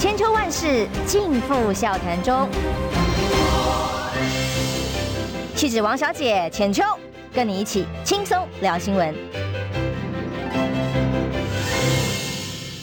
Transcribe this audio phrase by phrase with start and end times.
[0.00, 2.48] 千秋万世尽付笑谈中。
[5.56, 6.84] 气质王小姐浅秋，
[7.34, 9.12] 跟你一起轻松聊新闻。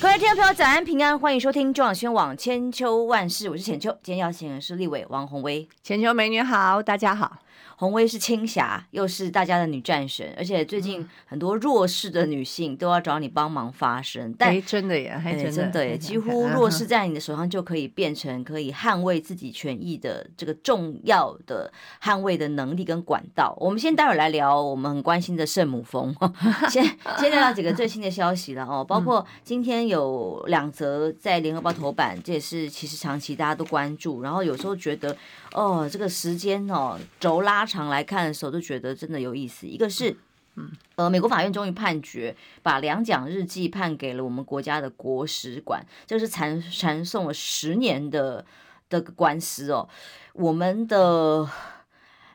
[0.02, 3.98] 各位听众朋友，早安平安，欢迎收听中广宣网千秋万世，我是浅秋。
[4.04, 7.38] 今天邀请的是立委王鸿薇，浅秋美女好，大家好。
[7.78, 14.34] 鸿薇是青霞，又是大家的女战神，而且最近很多弱势的女性都要找你帮忙发声。
[14.38, 21.72] 但、欸、真的耶，还真的，真的耶，几乎弱势在你的手上就可以变成可以捍卫自己权益的这个重要的
[22.02, 23.56] 捍卫的能力跟管道。
[23.60, 26.16] 我们先待会儿来聊我们很关心的圣母峰，
[26.72, 26.84] 先
[27.20, 35.16] 先聊几个最新的消息了哦，包括今天有两则在联合报头版，这也是其实长期大家都关注，然后有时候觉得。
[35.56, 39.66] 哦，这个时间哦轴拉长来看的时候，都觉得真的有意思。
[39.66, 40.18] 一个是，
[40.56, 48.46] 嗯，呃，美国法院终于判决把两蒋日记判给了我们国家的国史馆，这是缠缠讼了十年的
[48.90, 49.88] 的官司哦。
[50.34, 51.48] 我们的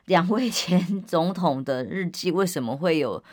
[0.05, 3.23] 两位前总统的日记为什么会有？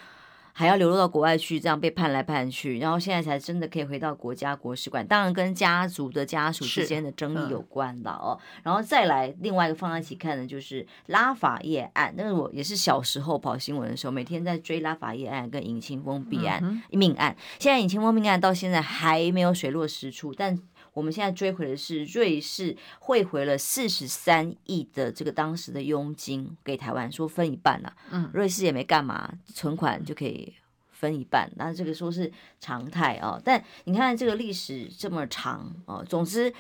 [0.59, 5.07] 还要流落到国外去，这样被判来判去，然后现在才真的可以回到国家国史馆。
[5.07, 8.37] 当然跟家族的家属之间的争议有关了哦。
[8.65, 12.13] 然后再来另外一个放在一起看的，就是拉法叶案。
[12.17, 17.37] 那是我也是小时候跑新闻的时候，每天在追拉法叶案跟尹清峰弊案命案。
[17.61, 20.59] 现在尹清峰命案到现在还没有水落石出，但。
[20.93, 27.93] 我们现在追回的是瑞士汇回了四十三亿的这个当时的佣金给台湾，说分一半了。
[28.11, 30.55] 嗯，瑞士也没干嘛，存款就可以
[30.91, 33.41] 分一半，那这个说是常态啊。
[33.45, 36.53] 但你看这个历史这么长哦，总之。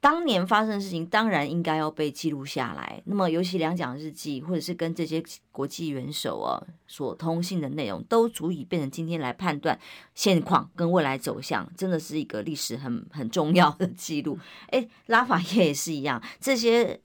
[0.00, 3.02] 当年发生的事情当然应该要被记录下来。
[3.04, 6.56] 那么，尤其两蒋日记，或者是跟这些国际元首啊
[6.86, 9.78] 所通信的内容，都足以变成今天来判断
[10.14, 14.38] 现况跟未来走向，真的是一个历史很很重要的记录。
[14.68, 16.98] 哎，拉法叶也是一样，这些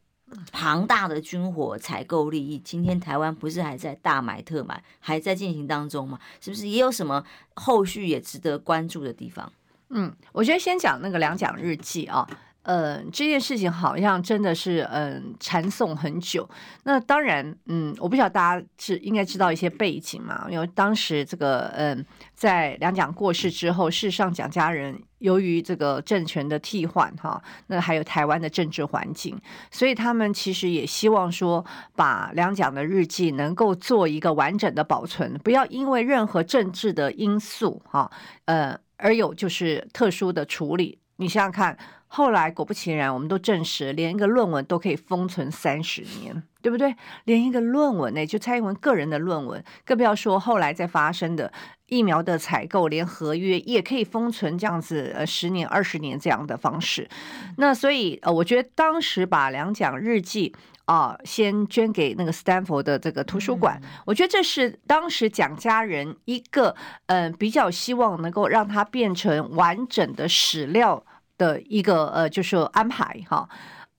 [0.53, 6.17] 庞大的军火采购利益，今天台湾不是还在大买特买，还在进行当中吗？
[6.39, 7.21] 是不是也有什么
[7.55, 9.51] 后续也值得关注的地方？
[9.89, 12.25] 嗯，我觉得先讲那个两蒋日记啊。
[12.65, 16.49] 呃，这件事情好像真的是嗯缠讼很久。
[16.83, 20.47] 那当然，嗯，我不晓得大家是应该知道一些背景嘛。
[20.49, 22.03] 因为当时这个嗯，
[22.33, 29.39] 在两蒋过世之后，事实上蒋家人由于这个政权的替换哈，那还有台湾的政治环境，
[29.69, 31.63] 所以他们其实也希望说，
[31.95, 38.09] 把两蒋的日记能够做一个完整的保存，不要因为任何政治的因素哈，
[38.45, 40.97] 呃，而有就是特殊的处理。
[41.17, 41.77] 你想想看。
[42.07, 46.95] 后来果不其然，我们都证实，连一个论文都可以封存三十年，对不对？
[47.25, 51.51] 连一个论文呢，就蔡英文个人的论文，更不要说后来再发生的
[51.87, 57.09] 疫苗的采购，连合约也可以封存这样子，呃，十年、二十年这样的方式。
[57.57, 60.55] 那所以，呃，我觉得当时把两蒋日记
[60.85, 66.73] 啊，呃，先捐给那个斯坦福的这个图书馆，嗯，我觉得这是当时蒋家人一个，
[67.07, 71.03] 嗯，呃，比较希望能够让它变成完整的史料。
[71.37, 73.47] 的一个呃，就是安排哈，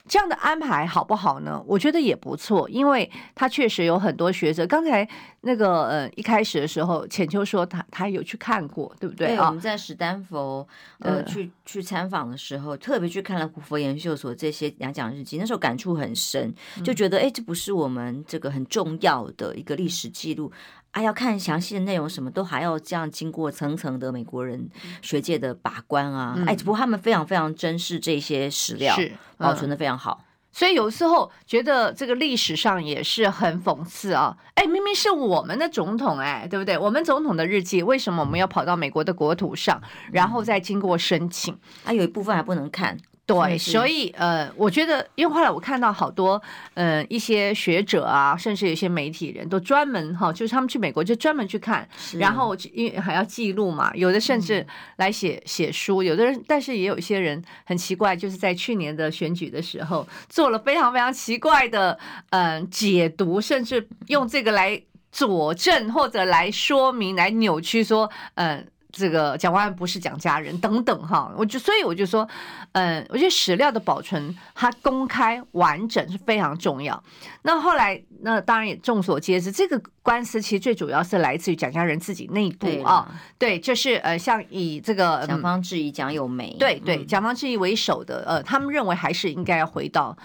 [0.08, 1.62] 这样的安排好不好呢？
[1.66, 4.66] 我觉得也不错，因为他确实有很多学者。
[4.66, 5.06] 刚才
[5.40, 9.28] 那个呃，一开始的时候，浅秋说他他有去看过，对不对？
[9.28, 10.66] 对，我们在史丹佛
[11.00, 16.54] 呃去去参访的时候，特别去看了胡佛研究所这些演讲日记，那时候感触很深，
[16.84, 20.52] 就觉得哎，这不是我们这个很重要的一个历史记录。
[20.96, 24.66] 还、啊、要看详细的内容，什么都还要这样经过层层的美国人
[25.02, 26.34] 学界的把关啊！
[26.46, 30.24] 哎、嗯，不过他们非常非常珍视这些史料，是保存的非常好。
[30.52, 34.34] 所以有时候觉得这个历史上也是很讽刺啊！
[34.54, 36.78] 哎，明明是我们的总统，哎，对不对？
[36.78, 39.78] 我们总统的日记，为什么我们要跑到美国的国土上，
[40.10, 41.54] 然后再经过申请？
[41.84, 42.96] 啊，有一部分还不能看。
[43.26, 46.40] 对，所以呃，我觉得，因为后来我看到好多
[46.74, 51.88] 呃一些学者啊，甚至有些媒体人都专门哈，就是他们去美国就专门去看，
[52.20, 54.64] 然后因为还要记录嘛，有的甚至
[54.98, 61.98] 来写写书，有的人，但是也有一些人很奇怪，就是在去年的选举的时候做了非常非常奇怪的
[62.30, 64.80] 嗯、呃、解读，甚至用这个来
[65.10, 68.58] 佐证或者来说明、来扭曲说嗯。
[68.58, 68.64] 呃
[68.96, 72.26] 这个蒋万安不是蒋家人等等哈，我就所以我就说，
[72.72, 77.00] 嗯，我觉得史料的保存它公开完整是非常重要。
[77.42, 83.06] 那后来那当然也众所皆知，这个官司其实最主要是来自于蒋家人自己内部啊，
[83.38, 90.16] 对，就是呃，像以这个蒋方质疑、蒋友梅，对对，蒋方质疑为首的呃，他们认为还是应该要回到。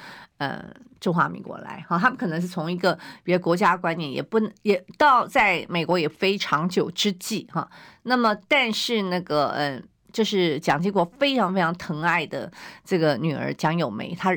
[0.42, 0.60] 呃，
[1.00, 7.70] 中华民国来哈，他们可能是从一个别的国家观念，也不也到在美国也非常久之际哈。
[8.02, 12.52] 那么，但是那个嗯，就是蒋经国非常非常疼爱的
[12.84, 14.36] 这个女儿蒋友梅，她。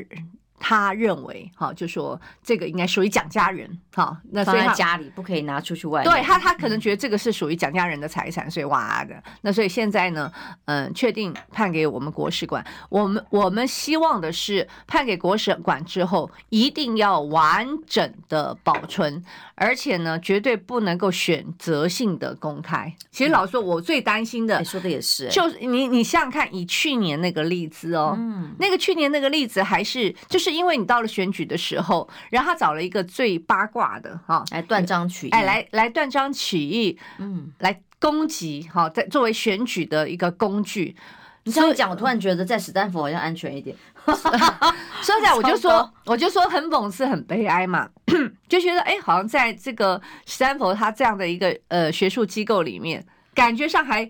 [0.57, 6.11] 他认为，哈，就说这个应该属于蒋家人，哈，那所以他放在家里不可以拿出去外面。
[6.11, 9.21] 对他，他可能觉得这个是属于蒋家人的财产，所以哇的。
[9.41, 10.31] 那所以现在呢，
[10.65, 12.65] 嗯，确定判给我们国史馆。
[12.89, 19.23] 我们我们希望的是判给国史馆之后，一定要完整的保存，
[19.55, 22.91] 而且呢，绝对不能够选择性的公开。
[23.11, 30.44] 其实老实说，我最担心的，嗯，说的也是，就是你你想想看，以去年那个例子哦，嗯，那个去年那个例子还是就是。
[30.51, 40.95] 因为你到了选举的时候，然后他找了一个最八卦的哈来断章取义，哎，来来断章取义，嗯，来攻击哈，在作为选举的一个工具。
[41.43, 43.75] 你这样讲，我突然觉得在史丹佛好像安全一点。
[44.05, 47.87] 说起来，我就说，我就说很讽刺、很悲哀嘛，
[48.49, 54.09] 就觉得哎，好像在这个史丹佛他这样的一个呃学术机构里面，感觉上还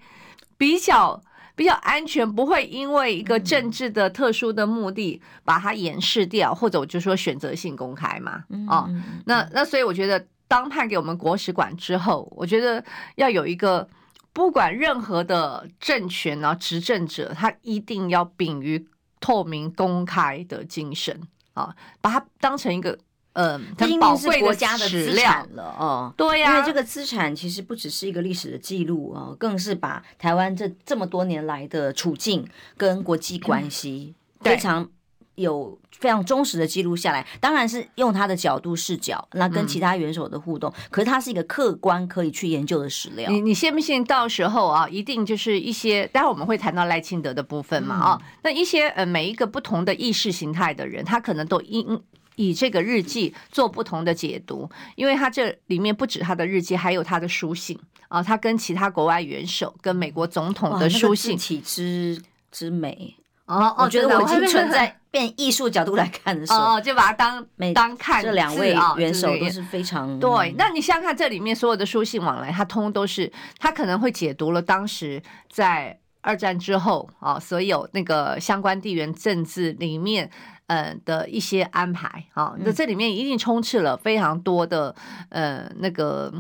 [0.58, 1.22] 比较。
[1.56, 8.44] 比较安全，不会因为一个政治的特殊的目的把它掩饰掉，或者我就说选择性公开嘛。
[8.68, 8.90] 哦，
[9.26, 12.84] 那那所以我觉得，当判给我们国史馆之后，我觉得
[13.16, 13.88] 要有一个
[14.34, 18.86] 不管任何的政权啊，执政者，他一定要秉于
[19.20, 21.22] 透明公开的精神
[21.54, 23.00] 啊，把它当成一个。
[23.36, 26.14] 嗯，它宝贵国家的资产了哦。
[26.16, 32.48] 对呀、啊，因为这个资产其实不只是一个历史的记录哦，更是把台湾这这么多年来的处境
[32.78, 34.90] 跟国际关系非常
[35.36, 37.28] 有非常忠实的记录下来。
[37.42, 43.30] 当然是用他的角度视角，那跟其他元首的互动，嗯、可是它是一个客观可以去研究的史料。
[43.30, 44.02] 你你信不信？
[44.06, 52.02] 到时候啊，一定就是一些，待会我们会谈到赖清德的部分嘛啊、嗯，那一些呃每一个不同的意识形态的人，他可能都因。
[52.36, 62.22] 以这个日记做不同的解读，因为他这里面不止他的日记，还有他的书信啊，他跟其他国外元首、跟美国总统的书信，体之
[62.52, 63.16] 之美
[63.46, 70.54] 哦哦，我觉得我已经存在 变艺术角度来看的时候，哦，就把它当 当看这两位元首都是非常对。
[70.58, 80.30] 那你想想看，这里面所有的书信往来，他通都是他可能会解读了当时在二战之后啊，所有那个相关地缘政治里面。
[80.68, 84.96] 呃的一些安排啊，那这里面一定充斥了非常多的
[85.30, 86.34] 呃那个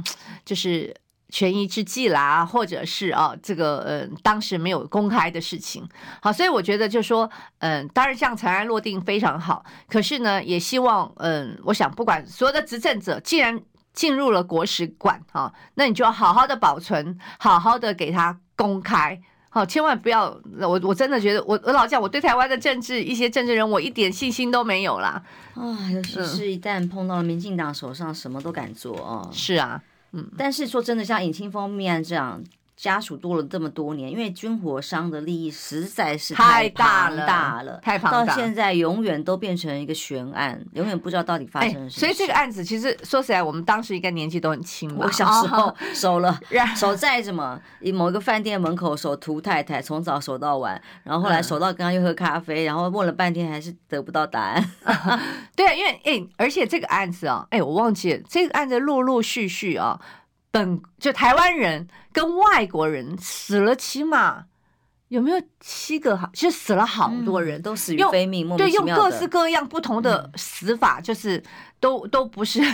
[0.43, 0.91] 就是
[1.29, 5.87] 权宜之计啦，或者是啊这个呃当时没有公开的事情。
[6.23, 7.29] 好，所以我觉得就说，
[7.59, 13.61] 嗯、呃，当然这样尘埃落定非常好，可是呢，也希望嗯、呃，我想不管所有的执政者，既然
[13.93, 19.21] 进入了国史馆啊，那你就要好好的保存，好好的给他公开。
[19.55, 20.37] 好，千万不要！
[20.59, 25.23] 我我真的觉得，我我老讲，我对台湾的政治一些政治人，我一点信心都没有啦。
[25.53, 29.29] 啊，尤其是一旦碰到了民进党手上，什么都敢做哦。
[29.31, 29.81] 是啊，
[30.11, 32.43] 嗯，但是说真的，像尹清峰命案这样。
[32.75, 41.99] 家属多了这么多年，因为军火商的利益实在是太庞大了，大了太庞大，到现在永远都变成一个悬案，永远不知道到底发生了什么事。
[42.01, 44.93] 所以这个案子其实说起来，我们当时应该年纪都很轻。
[44.97, 46.37] 我小时候守了，
[46.75, 47.57] 守在什么
[47.93, 54.71] 某一个饭店门口守涂太太，从早守到晚，然后后来守到刚刚又喝咖啡，然后问了半天还是得不到答案。
[55.55, 59.97] 对啊，因为哎，而且这个案子啊，哎，我忘记了这个案子陆陆续续啊。
[60.55, 64.45] 本就台湾人跟外国人死了，起码
[65.09, 66.15] 有没有七个？
[66.15, 71.41] 好，其实死了好多人，嗯、都死于非命，对，用各式各样不同的死法，就是
[71.79, 72.61] 都都不是。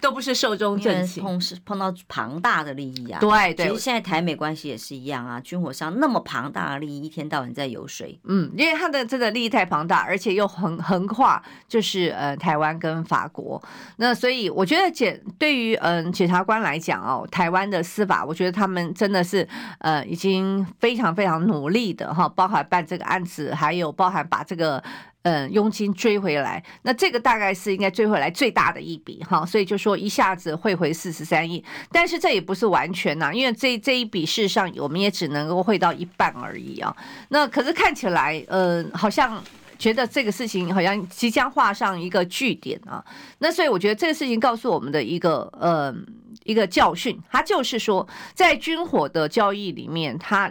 [0.00, 3.20] 都不是寿终正寝，碰是碰到庞大的利益啊！
[3.20, 8.04] 对对，其实现在台美关系也是一样啊，军火商那么庞大的利益，一天到晚在游说。
[8.24, 13.62] 嗯，因为他的这个利益太庞大，而且又横横跨，就是呃台湾跟法国。
[13.96, 19.46] 那所以我觉得检对于嗯、呃、检察官来讲哦，台湾的司法，我觉得他们真的是
[19.78, 24.82] 呃已经非常非常努力的哈，包含办这个案子，还有包含把这个。
[25.22, 36.96] 嗯，佣金追回来，那这个大概是应该追回来最大的一笔哈，所以就说一下子汇回四十三亿，但是这也不是完全呐，因为这这一笔事实上我们也只能够汇到一半而已啊。
[37.28, 39.44] 那可是看起来，嗯，好像
[39.78, 43.04] 觉得这个事情好像即将画上一个句点啊。
[43.40, 46.06] 那所以我觉得这个事情告诉我们的一个嗯
[46.44, 50.50] 一个教训，它就是说在军火的交易里面，它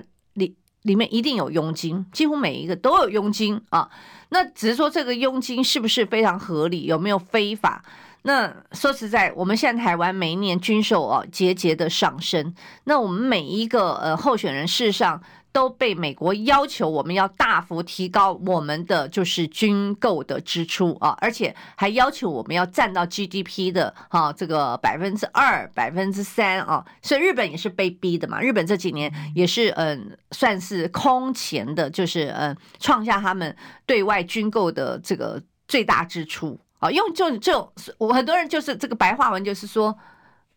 [0.89, 3.87] 里面一定有佣金，几乎每一个都有佣金啊。
[4.29, 7.83] 那只是说这个佣金是不是非常合理，有没有非法？
[8.23, 12.53] 那说实在，我们现在台湾每一年军售啊节节的上升，
[12.85, 28.39] 那我们每一个呃候选人事实上都被美国要求我们要大幅提高我们的就是军购的支出啊，而且还要求我们要占到 GDP 的哈这个百分之二、百分之三啊，所以日本也是被逼的嘛。
[28.39, 33.55] 日本这几年也是嗯，算是空前的，就是嗯，创下他们
[33.87, 36.91] 对外军购的这个最大支出啊。
[36.91, 39.97] 用就就我很多人就是这个白话文就是说，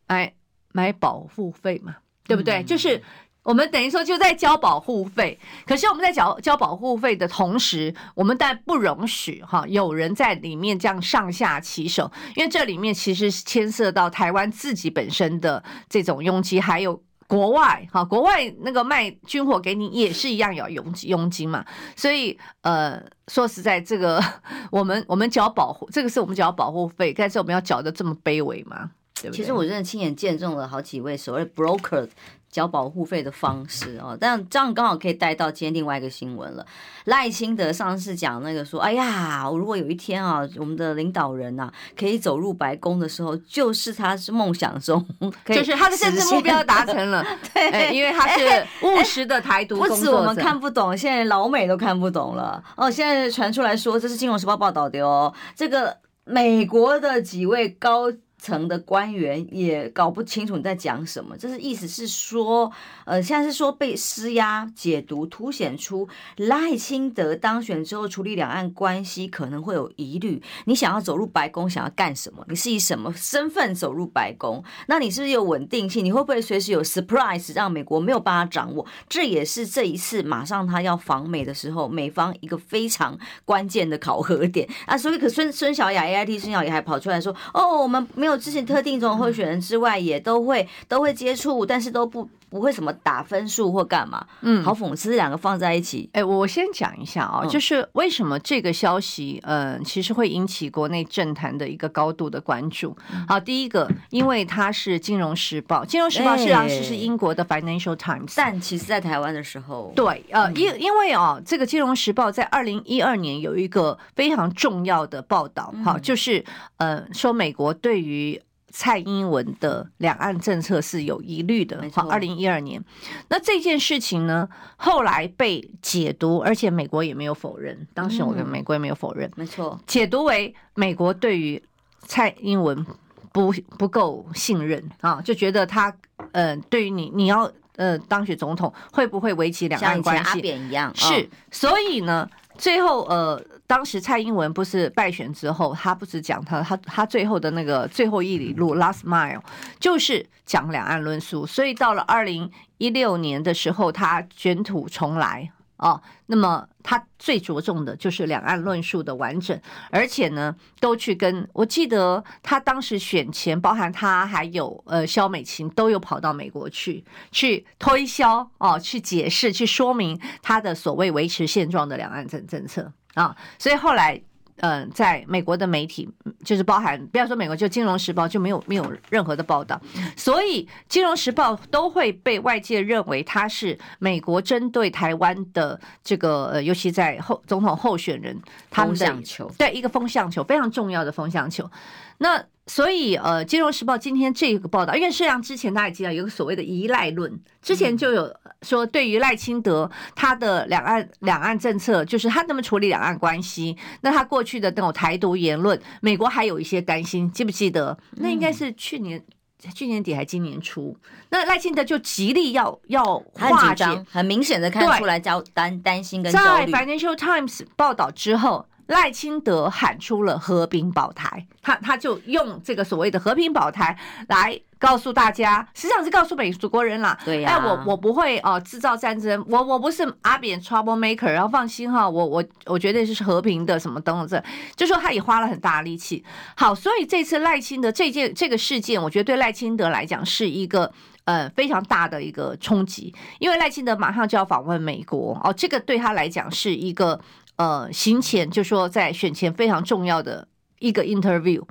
[0.08, 0.34] 哎，
[0.72, 2.62] 买保护费嘛，对不对？
[2.62, 3.02] 就是。
[3.42, 21.64] 我们等于说就在交保护费，可是我们在交交保护费的同时，我们但不容许哈有人在里面这样上下其手，因为这里面其实是牵涉到台湾自己本身的这种佣金，还有国外哈国外那个卖军火给你也是一样有佣佣金嘛，
[21.96, 24.22] 所以呃说实在，这个
[24.70, 28.90] 我们我们缴保护，这个是我们缴保护费，但是我们要缴的这么卑微吗？
[29.20, 29.36] 对对？
[29.36, 32.08] 其实我真的亲眼见证了好几位所谓 broker。
[32.52, 36.64] 交保护费的方式哦，但这样刚好可以带到今天另外一个新闻了。
[37.06, 45.02] 赖清德上次讲那个说，哎呀，如果有一天啊，我们的领导人呐、啊、可以走入白宫的时候，就是他是梦想中，
[45.48, 47.24] 就是他的政治目标达成了。
[47.54, 52.62] 对、哎，因为他是务实的台独、哎哎，不止我们看不懂，现在老美都看不懂了。
[52.76, 58.12] 哦，现在传出来说，这是《金融时报》报道的哦，这个美国的几位高。
[58.42, 62.72] 层的官员也搞不清楚你在讲什么，这是意思是说，
[63.04, 70.42] 呃，现在是说被施压解读，凸显出赖清德当选之后处理两岸关系可能会有疑虑。
[70.64, 72.44] 你想要走入白宫，想要干什么？
[72.48, 74.64] 你是以什么身份走入白宫？
[74.88, 76.04] 那你是不是有稳定性？
[76.04, 78.84] 你会不会随时有 surprise 让美国没有办法掌握？
[79.08, 84.98] 这也是这一次马上他要访美的时候，美方一个非常关键的考核点啊。
[84.98, 88.31] 所以可孙孙小雅 AIT 孙小雅还跑出来说，哦，我们没有。
[88.36, 94.26] 之前特定这种候选人之外，也都会都会接触，但是都不不会什么打分数或干嘛。
[94.42, 96.10] 嗯，好讽刺，两个放在一起。
[96.12, 102.94] 哎、欸，我先讲一下啊、哦，就是为什么这个消息，嗯、呃，其实会引起国内政坛的一个高度的关注。
[103.26, 116.44] 好，第一个，因为它是《金融时报》，《金融时报》是当时是英国的 Financial Times，但其实在台湾的时候，对，呃，因因为哦，这个《金融时报》在二零一二年有一个非常重要的报道，好，就是
[116.76, 118.38] 呃，说美国对于
[118.72, 121.84] 蔡英文的两岸政策是有疑虑的。
[121.92, 122.82] 好，二零一二年，
[123.28, 127.86] 那这件事情呢，后来被解读，而且美国也没有否认。
[127.92, 131.62] 当时我跟美国也没有否认，没错，解读为美国对于
[132.06, 132.84] 蔡英文
[133.30, 135.94] 不不够信任啊，就觉得他
[136.32, 140.24] 呃，对于你你要呃当选总统，会不会危及两岸关系？
[140.24, 142.28] 像阿扁一样，是，所以呢，
[142.62, 143.42] 最后呃。
[143.64, 149.40] 当时蔡英文不是败选之后，他不是讲他他他最后的那个最后一里路 last mile，
[149.80, 151.46] 就是讲两岸论述。
[151.46, 155.50] 所以到了二零一六年的时候，他卷土重来
[155.82, 156.00] 哦。
[156.26, 159.60] 那么他最着重的就是两岸论述的完整，
[159.90, 172.90] 而且呢，都去跟我记得他当时选前，包含他还有呃肖美琴都有跑到美国去去推销哦，去解释去说明他的所谓维持现状的两岸政政策。
[173.14, 174.18] 啊，所以后来，
[174.62, 176.08] 嗯、呃，在美国的媒体，
[176.44, 179.80] 就是包含不要说美国，就《金融时报》就没有没有任何的报道，
[180.16, 188.40] 所以《金融时报》都会被外界认为它是美国针对台湾的这个，呃，尤其在后总统候选人
[188.70, 191.70] 他们的球，对一个风向球非常重要的风向球，
[192.18, 192.44] 那。
[192.68, 207.98] 所以，呃，《金融时报》今天这个报道，因为实际上之前大家也知道有个所谓的“依赖论”，之前就有说，对于赖清德他的两岸两岸政策，就是他那么处理两岸关系，那他过去的那种台独言论，美国还有一些担心，记不记得？
[208.12, 209.22] 那应该是去年、
[209.64, 210.96] 嗯、去年底还今年初，
[211.30, 216.32] 那赖清德就极力要要化解，很明显的看出来焦担担心跟。
[216.32, 218.66] 在 Financial Times 报道之后。
[218.86, 223.96] 赖清德喊出了和平保台，他他就用这个所谓的和平保台
[224.28, 234.42] 来告诉大家，实际上是告诉美国人啦，对呀、啊，我我不会哦制造战争，我我不是阿扁 trouble maker，然后放心哈，我我我绝对是和平的，什么等等这，
[234.76, 236.22] 就说他也花了很大力气。
[236.56, 240.92] 好，所以这次赖清德这件这个事件，我觉得对赖清德来讲是一个
[241.24, 247.20] 呃非常大的一个冲击，因为赖清德马上就要访问美国哦，这个对他来讲是一个。
[247.56, 251.62] 呃，行前就说在选前非常重要的一个 interview，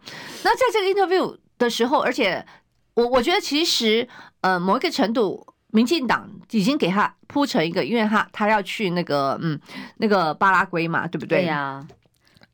[0.43, 2.45] 那在这个 interview 的时候，而且
[2.93, 4.07] 我我觉得其实
[4.41, 9.59] 呃某一个程度，民进党已经给他铺成一个，因为他他要去那个嗯
[9.97, 11.41] 那个巴拉圭嘛，对不对？
[11.41, 11.85] 对呀。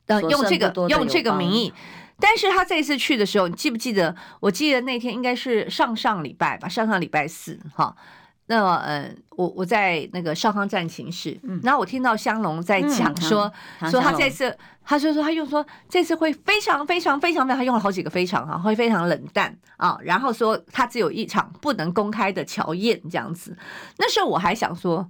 [0.08, 1.74] 呃，用这个用这个名义，
[2.18, 4.16] 但是他这一次去的时候，你记不记得？
[4.40, 7.94] 我记得那天应该是上上礼拜吧，上上礼拜四哈。
[8.50, 13.52] 那么呃，我我在那个少康战情室，嗯，然后我听到香龙在讲说，
[13.82, 23.56] 嗯、说他这次，他就说他用说这次会非常非常非常非常，他用了好几个非常哈，会非常冷淡啊，然后说他只有一场不能公开的乔宴这样子。
[23.98, 25.06] 那时候我还想说，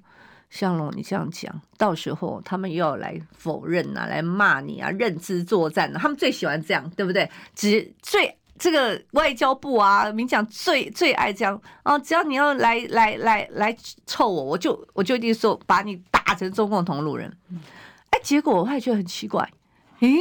[0.50, 7.30] 香龙你这样讲，到时候他们又要来否认啊，来骂你啊，认知作战啊，他们最喜欢这样，对不对？
[7.54, 8.36] 只最。
[8.60, 17.32] 这个外交部啊，民讲最最爱这样啊，只要你要来来来来臭我，我就我就一定说把你打成中共同路人。
[18.10, 19.52] 哎，结果我还觉得很奇怪，
[20.00, 20.16] 诶，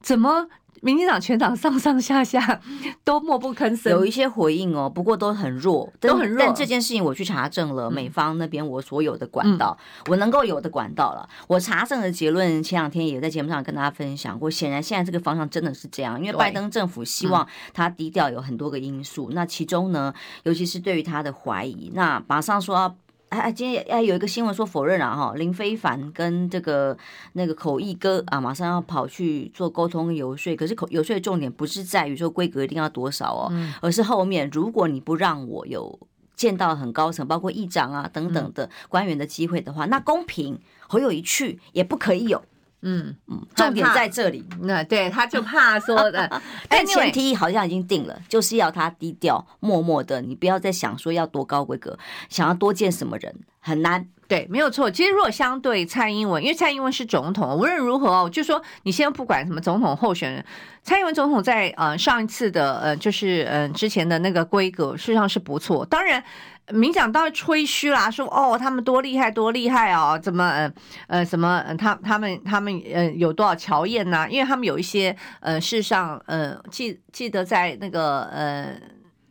[0.00, 0.48] 怎么？
[0.82, 2.60] 民进党全党上上下下
[3.04, 6.38] 都默不吭声，有一些回应哦，不过都很弱，都很弱。
[6.38, 11.28] 但这件事情我去查证了美方那边我所有的管道，嗯、我能够有的管道了。
[11.46, 14.50] 我查证的结论，前两天也在节目上跟大家分享过。
[14.50, 19.30] 显然现在这个方向真的是这样，因为拜登政府希望他低调，有很多个因素。
[19.30, 20.12] 嗯、那其中呢，
[20.44, 22.96] 尤其是对于他的怀疑，那马上说
[23.30, 23.38] 要。
[23.38, 26.96] 哎，今天哎有一个新闻说否认了哈，林非凡跟这个
[27.34, 30.56] 那个口译哥啊，马上要跑去做沟通游说。
[30.56, 35.98] 可是口游说的重点不是在于说规格一定要多少哦，而是后面如果你不让我有
[36.34, 42.42] 见到很高层，包括议长啊等等的官员的机会的话，那公平侯友一去也不可以有。
[42.82, 44.44] 嗯嗯，重点在这里。
[44.60, 54.06] 那对，他就怕说 的，但前提好像已经定了，就是要他低调、默默的，你不要再想说要多高规格，想要多见什么人，很难。
[54.28, 54.90] 对，没有错。
[54.90, 60.44] 其实如果相对蔡英文，因为蔡英文是总统，无论如何哦，就说你先不管什么总统候选人，
[60.82, 65.84] 蔡英文总统在呃上一次的呃就是呃之前的那个规格，事实上是不错。
[65.84, 66.22] 当然。
[66.70, 70.72] 民讲当然吹嘘啦，说哦，他们多厉害，多厉害哦，怎么呃
[71.06, 74.28] 呃什么，他他们他们呃有多少乔宴呐？
[74.28, 78.78] 因为他们有一些呃，事实上呃记记得在那个呃，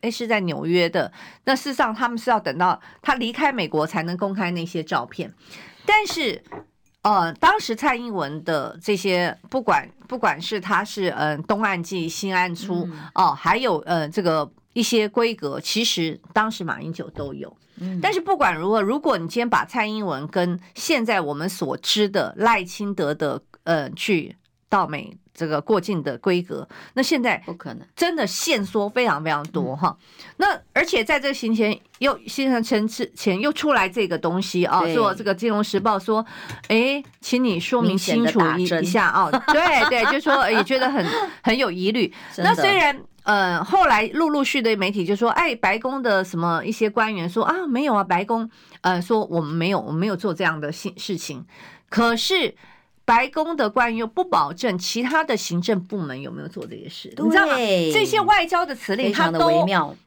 [0.00, 1.12] 诶是在纽约的，
[1.44, 5.32] 那事实上他们是要等到他离开美国才能公开那些照片。
[5.86, 6.42] 但是
[7.02, 14.50] 呃，当时蔡英文的这些不管不管是他是嗯东岸进西岸出哦、呃，还有呃这个。
[14.78, 17.52] 一些规格其实当时马英九都有，
[18.00, 24.36] 但是不管如何，如果你今天把蔡英文跟现在我们所知的赖清德的呃去
[24.68, 29.96] 到美这个过境的规格，那现在不可能，真的限缩非常非常多哈。
[30.36, 36.24] 那而且在这个行前又行程前之前又出来这个东西啊，做这个《金融时报》说，
[36.68, 41.04] 哎，请你说明清楚一一下啊， 对对，就说也觉得很
[41.42, 42.14] 很有疑虑。
[42.36, 42.96] 那虽然。
[43.28, 48.48] 呃，后来陆陆续续的媒体就说，哎，白宫的什么一些官员说啊，没有啊，白宫
[48.80, 51.44] 呃说我们没有，我们没有做这样的事事情。
[51.90, 52.54] 可是
[53.04, 57.54] 白宫的官员又不保证其他的行政部门有没有做这些事，你知道吗？
[57.92, 59.38] 这些外交的辞令，它都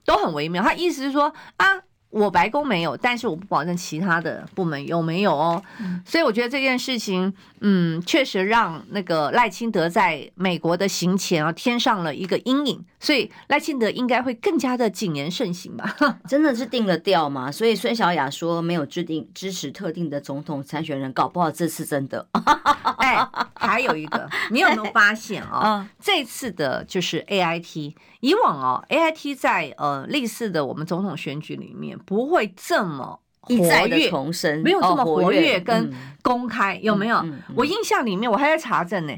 [0.04, 0.64] 都很微妙。
[0.64, 1.68] 他意思是说啊。
[2.12, 5.64] 我白宫没有，但是我不保证其他的部门有没有哦。
[5.80, 12.86] 嗯、所以我觉得这件事情，嗯，确实让那个赖清德在美国的行前啊添上了一个阴影。
[13.00, 15.96] 所以赖清德应该会更加的谨言慎行吧？
[16.30, 17.52] 真的是定了调吗？
[17.52, 22.28] 所以孙小雅说没有制定支持特定的总统参选人，搞不好这次真的。
[23.00, 23.18] 哎，
[23.56, 25.88] 还有一个，你有没有发现啊、哦？
[26.00, 31.98] 这次的就是 A I T，以往哦，A I T 在呃类似的我们总统选举里面。
[32.06, 33.56] 不会这么活
[33.88, 37.24] 跃，重生没有这么活跃跟公开，有没有？
[37.56, 39.14] 我印象里面，我还在查证呢。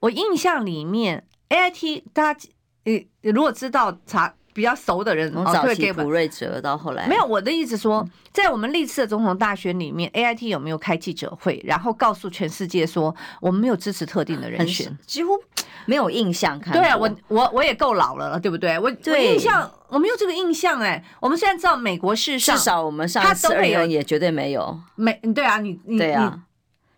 [0.00, 2.48] 我印象里面，A I T，大家
[2.84, 7.24] 呃，如果知道查比较熟的人，从早期普瑞哲到后来，没有。
[7.24, 15.32] 我的意思说，在我们历次的总统大选里面，A I T 有没有开记者会，然后告诉全世界说，我们没有支持特定的人选，几乎
[15.86, 16.58] 没有印象。
[16.58, 18.78] 看，对啊，我我我也够老了了，对不对？
[18.78, 19.70] 我我印象。
[19.88, 26.40] 我没有这个印象哎，我们现在知道美国事上至少我们上一次二人也绝对没有，没对啊，你你对啊，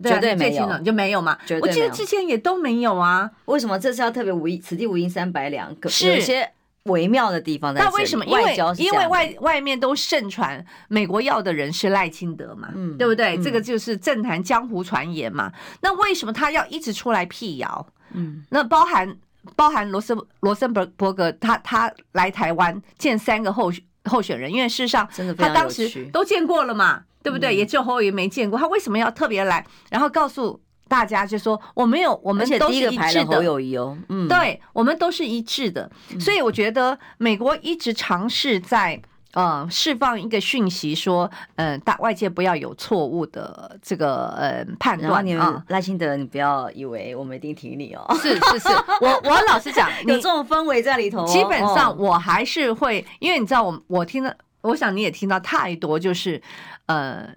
[0.01, 1.37] 绝对没有，就没有嘛。
[1.61, 5.75] 我记得之前也都没有啊，为什么这次要特别无此地无银三百两？
[5.89, 6.49] 是有些
[6.85, 7.81] 微妙的地方在。
[7.81, 8.25] 那为什么？
[8.27, 13.37] 因为因为外外面都盛传美国要的人是赖清德嘛，嗯，对不对？
[13.43, 15.51] 这个就是政坛江湖传言嘛。
[15.81, 17.85] 那为什么他要一直出来辟谣？
[18.15, 19.15] 嗯，那包含。
[19.57, 23.71] 包含罗森罗森伯伯格，他他来台湾见三个候
[24.05, 27.55] 候选人，因为事实上他当时都见过了嘛，对不对？
[27.55, 29.63] 也就侯友宜没见过，他为什么要特别来？
[29.91, 33.37] 然后告诉大家，就说我没有，我们都是一致的。
[33.37, 35.93] 侯友谊哦，嗯，对，我们都是一致的。
[36.19, 38.99] 所以我觉得美国一直尝试在。
[39.35, 45.65] 呃，释放一个讯息说，呃，大外界不要有错误的这个呃判断啊。
[45.69, 48.07] 赖清德，你不要以为我们一定挺你哦。
[48.21, 48.69] 是是是，
[49.01, 51.27] 我我老实讲， 有这种氛围在里头。
[51.27, 56.41] 基本上我还是会，因为你知道我，我我听了我想你也听到太多，就是
[56.87, 57.29] 呃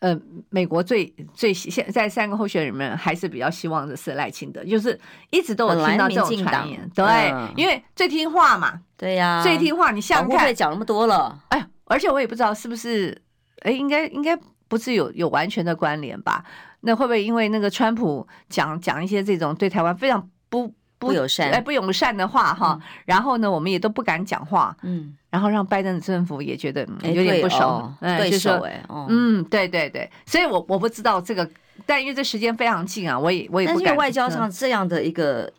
[0.00, 0.18] 呃，
[0.50, 4.98] 美国最最现在三个候选人里面还是比较希望的是赖清德，就是
[5.30, 13.20] 一直都有听到这种传言，对，嗯、因为最听话嘛，对呀，最听话，你想想看，讲那么多了，哎，而且我也不知道是不是，
[13.62, 16.44] 哎，应该应该不是有有完全的关联吧？
[16.82, 31.48] 那会不会因为那个川普讲讲一些这种对台湾非常不不友善哎不友善的话哈，然后呢，我们也都不敢讲话，嗯，然后让拜登政府也觉得有点不爽，对手哎，嗯，对对对，所以我我不知道这个，
[31.86, 33.94] 但因为这时间非常近啊，我也我也不敢。
[33.96, 35.52] 外交上这样的一个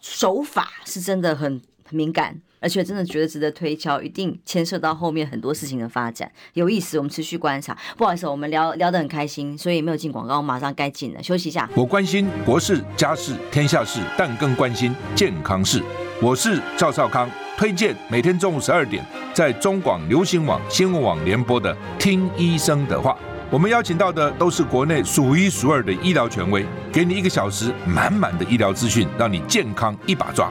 [0.00, 2.40] 手法是真的很很敏感。
[2.62, 6.96] 而且真的觉得值得推敲，一定牵涉到后面很多事情的发展，有意思。
[6.96, 7.76] 我们持续观察。
[7.96, 11.68] 不好意思，我们聊聊得很开心，所以没有进广告，我马上该进了，休息一下。
[11.74, 15.82] 我关心国事、家事、天下事，但更关心健康事。
[16.20, 23.10] 我是赵少康，推荐每天中午十二点在中广流行网、新闻网联播的《听医生的话》。
[23.50, 30.50] 我们邀请到的都是国内数一数二的医疗权威，给你一个小时满满的医疗资讯，让你健康一把抓。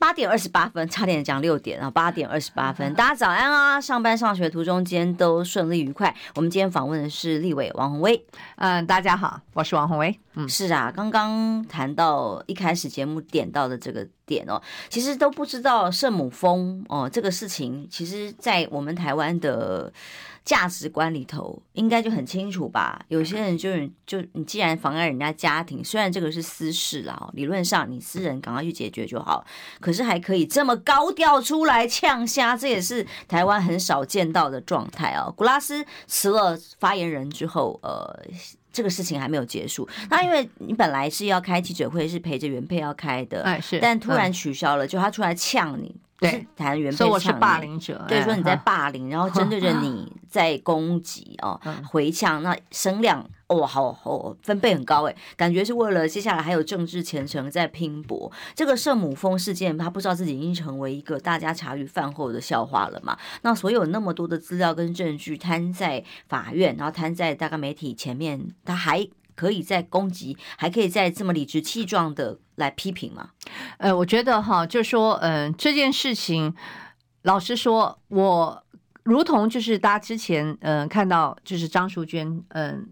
[0.00, 1.90] 八点二十八分，差点讲六点啊！
[1.90, 3.78] 八点二十八分，大家早安啊！
[3.78, 6.12] 上班上学途中间都顺利愉快。
[6.34, 8.24] 我们今天访问的是立委王宏威。
[8.56, 10.18] 嗯，大家好，我是王宏威。
[10.36, 19.92] 嗯，是啊，刚刚谈到一开始节目点到的这个点哦，其实都不知道圣母峰哦这个事情，其实在我们台湾的。
[20.44, 23.00] 价值观里头应该就很清楚吧？
[23.08, 29.44] 有些人就是就你既然妨碍人家家庭，虽然这个是私事啦，理论上你私人赶快去解决就好，
[29.80, 35.32] 可是还可以这么高调出来呛虾，这也是台湾很少见到的状态啊。
[35.36, 38.24] 古拉斯辞了发言人之后，呃，
[38.72, 39.88] 这个事情还没有结束。
[40.08, 45.94] 那因为你本来是要开记者会，是陪着原配要开的，哎是，但突然取消了，就他出来呛你。
[46.20, 58.30] 对，谈原配说我是霸凌者，对，说你在霸凌，然后针对着你在攻击哦，回呛，那声量哦，好好分贝很高哎，感觉是为了接下来还有政治前程在拼搏。
[58.54, 63.16] 这个圣母峰事件，他不知道自己已经成为一个大家茶余饭后的笑话了嘛？
[63.40, 69.08] 那所有那么多的资料跟证据摊在法院，然后摊在大概媒体前面，他还。
[69.40, 73.30] 可以再攻击，还可以再这么理直气壮的来批评吗？
[73.78, 76.54] 呃，我觉得哈，就说，嗯、这件事情，
[77.22, 78.62] 老实说，我
[79.02, 82.86] 如同就是大家之前嗯、看到，就是张淑娟，嗯、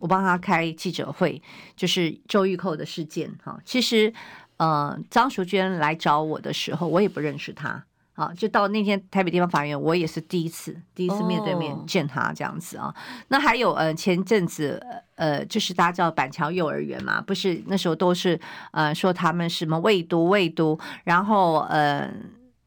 [0.00, 1.40] 我帮她开记者会，
[1.76, 3.56] 就是周玉蔻的事件哈。
[3.64, 4.12] 其实，
[4.56, 7.84] 呃，张淑娟来找我的时候，我也不认识她。
[8.14, 12.86] 啊，就到那天台北地方法院，我也是第一次，第一次面对面见他这样子啊。
[12.86, 12.94] Oh.
[13.28, 14.80] 那还有呃，前阵子
[15.16, 18.38] 呃，就是大家知道板桥幼儿园嘛，不是那时候都是
[18.70, 22.08] 呃说他们什么未读未读，然后呃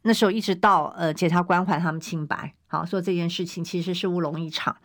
[0.01, 2.53] 那时候一直到呃检察官还他们清白。
[2.69, 4.75] 好，说这件事情其实是乌龙一场。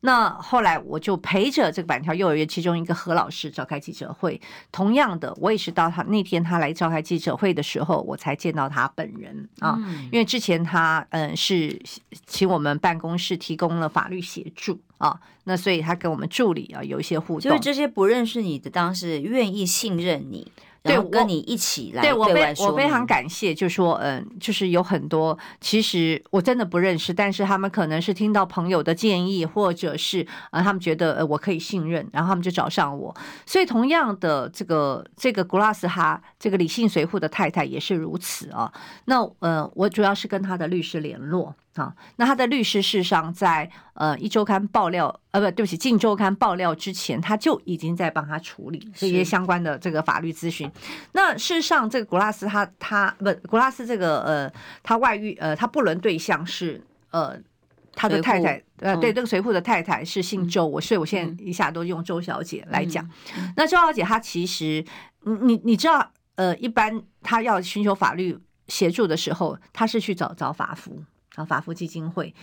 [0.00, 4.40] 那后来我就陪着这个板桥幼儿园其中一个何老师召开记者会。
[4.72, 9.78] 同样的，我也是到他那天他来召开记者会的时候，我才见到他本人啊。
[10.10, 11.80] 因为之前他嗯是
[12.26, 17.42] 请我们办公室提供了法律协助啊，那所以他跟我们助理啊有一些互动。
[17.42, 20.50] 就是这些不认识你的当事愿意信任你。
[20.82, 33.14] 对，跟你一起来对，我非我非常感谢，就是说，嗯，就是有很多，其实我真的不认识，但是他们可能是听到朋友的建议，或者是呃，他们觉得呃我可以信任，然后他们就找上我。
[33.44, 38.72] 所以，同样的，这个这个古拉斯哈这个李姓随扈的太太也是如此啊。
[39.04, 41.54] 那呃，我主要是跟他的律师联络。
[41.74, 50.68] 啊，那他的律师事实上在呃一周刊爆料，呃不对不起，近周刊爆料之前，他就已经在帮他处理这些相关的这个法律咨询。
[51.12, 54.52] 那事实上，这个古拉斯他他不古拉斯这个呃
[54.82, 57.38] 他外遇呃他不伦对象是呃
[57.94, 63.08] 他的太太呃对这个随扈的太太是姓周，我所以我现在一下都用周小姐来讲。
[63.56, 64.84] 那周小姐她其实
[65.20, 71.00] 你你你知道呃一般她要寻求法律协助的时候，她是去找找法服。
[71.34, 72.34] 啊，法扶基金会，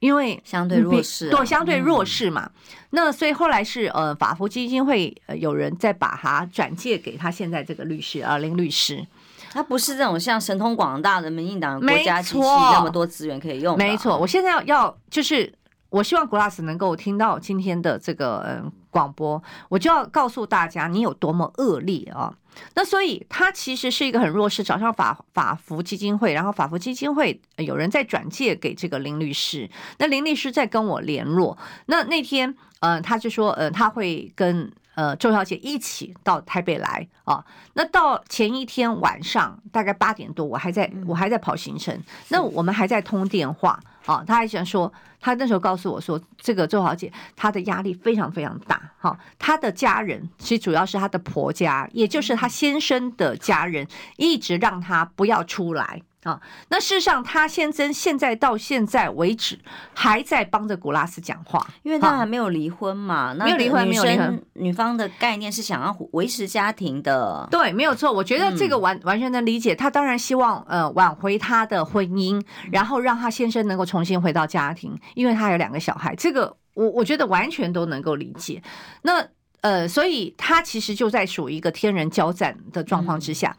[0.00, 9.06] 因为相对弱势，对相对弱势嘛，嗯、那所以后来是呃，法扶基金会有人再把他转借给他现在这个律师啊林律师，
[9.52, 15.52] 他不是这种像神通广大的民进党国家机器那么多资源可以用，没错，我现在要要就是。
[15.90, 22.32] 我希望 Glass 能够听到今天的这个嗯广播，我就要告诉大家你有多么恶劣啊！
[22.76, 34.70] 那所以他其实是一个很弱势，找上法法服基金会，然后法服基金会有人在转借给这个林律师，那林律师在跟我联络，那那天呃他就说呃他会跟。
[34.94, 37.44] 呃，周小姐一起到台北来啊。
[37.74, 42.00] 那到前一天晚上大概八点多，我还在我还在跑行程。
[42.28, 44.24] 那我们还在通电话啊。
[44.26, 48.80] 他还想说，他那时候告诉我说，这个周小姐她的压力非常非常大。
[48.98, 56.02] 哈，她的家人其实主要是她的婆家，也就是她先生的家人，一直让她不要出来。
[56.24, 59.58] 啊，那事实上，他先生现在到现在为止
[59.92, 63.34] 还在帮着古拉斯讲话，因为他还没有离婚嘛。
[63.34, 64.42] 那没有离婚，没有离婚。
[64.54, 68.10] 女方的概念是想要维持家庭的，对，没有错。
[68.10, 69.74] 我觉得这个完完全能理解。
[69.74, 76.14] 他当然希望呃挽回他的婚姻，然后让他先生能够重新回到家庭，因为他有两个小孩。
[76.16, 78.62] 这个我我觉得完全都能够理解。
[79.02, 79.22] 那
[79.60, 83.54] 呃，所以他其实就在属于一个天人交战的状况之下。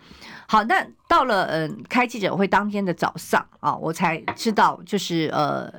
[0.48, 5.72] 好，那到了嗯开记者会当天的早上啊，我才知道，就是呃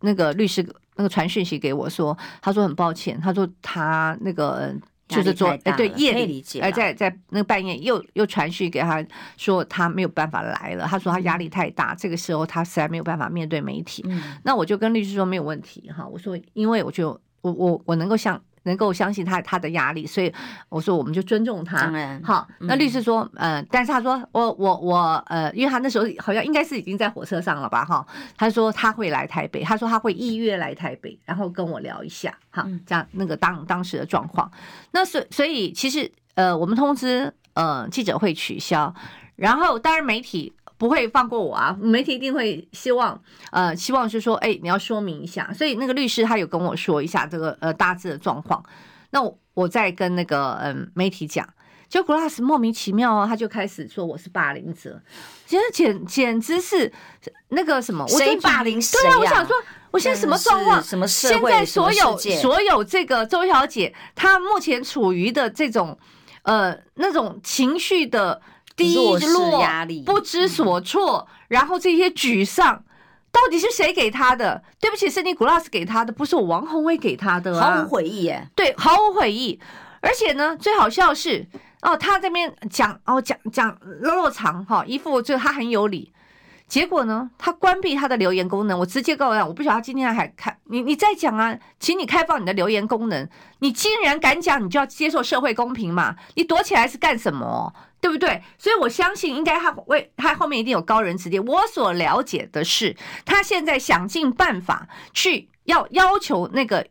[0.00, 0.62] 那个律师
[0.96, 4.74] 那个传讯息给我说，他说很抱歉，他说他那个
[5.08, 9.04] 就是说哎对夜里哎在在那个半夜又又传讯给他
[9.36, 14.04] 说他没有办法来了，他说他压力太大，这个时候他实在没有办法面对媒体。
[14.06, 18.40] 嗯，那我就跟律师说没有问题哈，我说因为我就我我我能够像。
[18.64, 20.32] 能够相信他他的压力，所以
[20.68, 21.90] 我说我们就尊重他。
[22.22, 28.06] 好，那律师说，呃，但是他说我我我呃，因为他那时候好像应该是已经在火车上了吧，哈。
[28.36, 34.50] 他说他会来台北，他说他会预约来台北，然后跟我聊一下，哈，这样那个当当时的状况。
[34.92, 38.94] 那所所以其实呃，我们通知呃记者会取消，
[39.36, 40.52] 然后当然媒体。
[40.80, 41.76] 不会放过我啊！
[41.78, 45.52] 媒体一定会希望，呃，希望是说，哎，你要说明一下。
[45.52, 48.64] 所以那个律师他有跟我说一下这个呃大致的状况。
[49.10, 51.46] 那我我再跟那个嗯、呃、媒体讲，
[51.86, 54.98] 就 Glass 莫名其妙啊，他就开始说我是霸凌者，
[55.44, 56.90] 其实简简直是
[57.50, 59.02] 那个什么，谁霸凌谁、啊？
[59.02, 59.54] 对啊，我想说，
[59.90, 60.82] 我现在什么状况？
[60.82, 65.98] 什么社会现在所有所有这个周小姐，她目前处于的这种
[66.44, 68.40] 呃那种情绪的。
[68.80, 72.82] 低落、压力、不知所措，然后这些沮丧，
[73.30, 74.62] 到底是谁给他的？
[74.80, 77.76] 对不起，是你 Glass 给他的，不是我王鸿薇给他的啊！
[77.76, 79.60] 毫无悔意耶，对，毫无悔意。
[80.00, 81.46] 而且呢，最好笑是
[81.82, 86.12] 哦，他这边讲哦讲讲落落长哈，一副就他很有理。
[86.66, 88.78] 结果呢，他关闭他的留言功能。
[88.78, 93.28] 我直接告诉他，我不晓得他今天还开你，你再讲啊，请你开放你的留言功能。
[93.58, 96.14] 你竟然敢讲，你就要接受社会公平嘛。
[96.34, 97.74] 你躲起来是干什么？
[98.00, 98.42] 对不对？
[98.58, 101.44] 所以我相信，应该他为他后面一定有高人指点。
[101.44, 106.86] 我所了解的是，他现在想尽办法去要要求那个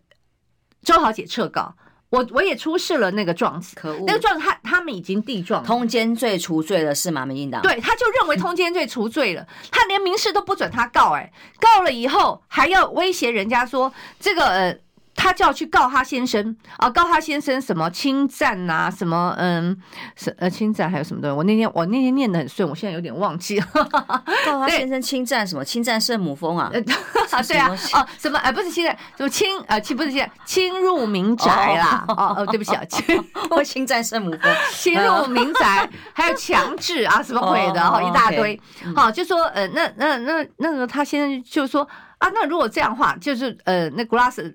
[0.84, 1.76] 周豪姐撤告。
[2.10, 7.24] 我我也出示了那个状子，可恶，那个状子他他们已经递状，通奸罪除罪了是吗？
[7.24, 14.78] 民进党对，他就认为通奸罪除罪了，他连民事都不准他告，哎，告了以后还要威胁人家说这个呃。
[15.16, 19.76] 他就要去告他先生啊，告他先生什么侵占呐，什么嗯，
[20.16, 21.36] 是呃侵占还有什么东西？
[21.36, 23.68] 我那天我那天念得很顺，我现在有点忘记了。
[24.46, 25.64] 告他先生侵占什么？
[25.66, 26.72] 侵占圣母峰啊？
[27.32, 28.40] 啊，对啊，哦，什么？
[28.40, 32.06] 呃，不是侵占，什么侵呃侵不是侵侵入民宅啦？
[32.08, 33.04] 哦哦，对不起啊， 侵
[33.50, 34.40] 我侵占圣母峰，
[34.72, 37.82] 侵入民宅，还有强制啊，什么鬼的？
[37.82, 38.60] 哈，一大堆。
[38.96, 41.88] 好，就说呃，那那那那个他先生就说
[42.20, 44.54] 啊，那如果这样的话，就是呃，那 Glass。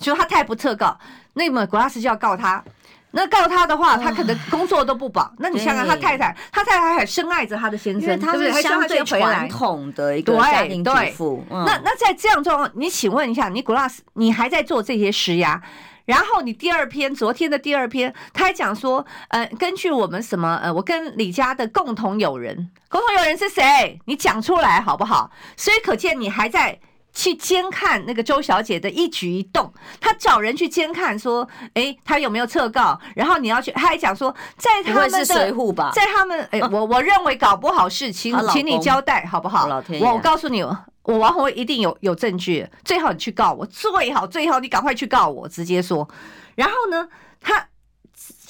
[0.00, 0.98] 就他太不特告，
[1.34, 2.64] 那么 Glass 就要告他。
[3.12, 5.32] 那告他的话，他可能工作都不保。
[5.38, 11.44] 那你想想，他太太，他太太还深爱着他的先生，他是相对传统的一个家庭主妇。
[11.50, 15.60] 那那在这样状况，你请问一下，你 Glass，你还在做这些施压？
[16.04, 24.00] 然后你第二篇，昨天的第二篇，他还讲说，呃，根据我们什么，呃，我跟李家的共同友人，共同友人是谁？
[24.04, 25.32] 你讲出来好不好？
[25.56, 26.78] 所以可见你还在。
[27.12, 32.98] 去监看那个周小姐的一举一动，他找人去监看，说，哎，他有没有撤告？
[33.14, 35.52] 然后你要去，他还讲说，在他们的，
[35.92, 39.66] 在他们，哎， 我我认为搞不好事情请你交代好不好？
[40.00, 46.08] 我我告诉你，我王鸿薇一定有有证据，最好你去告我，最好最好你赶快去告我，直接说。
[46.54, 47.08] 然后呢，
[47.40, 47.69] 他。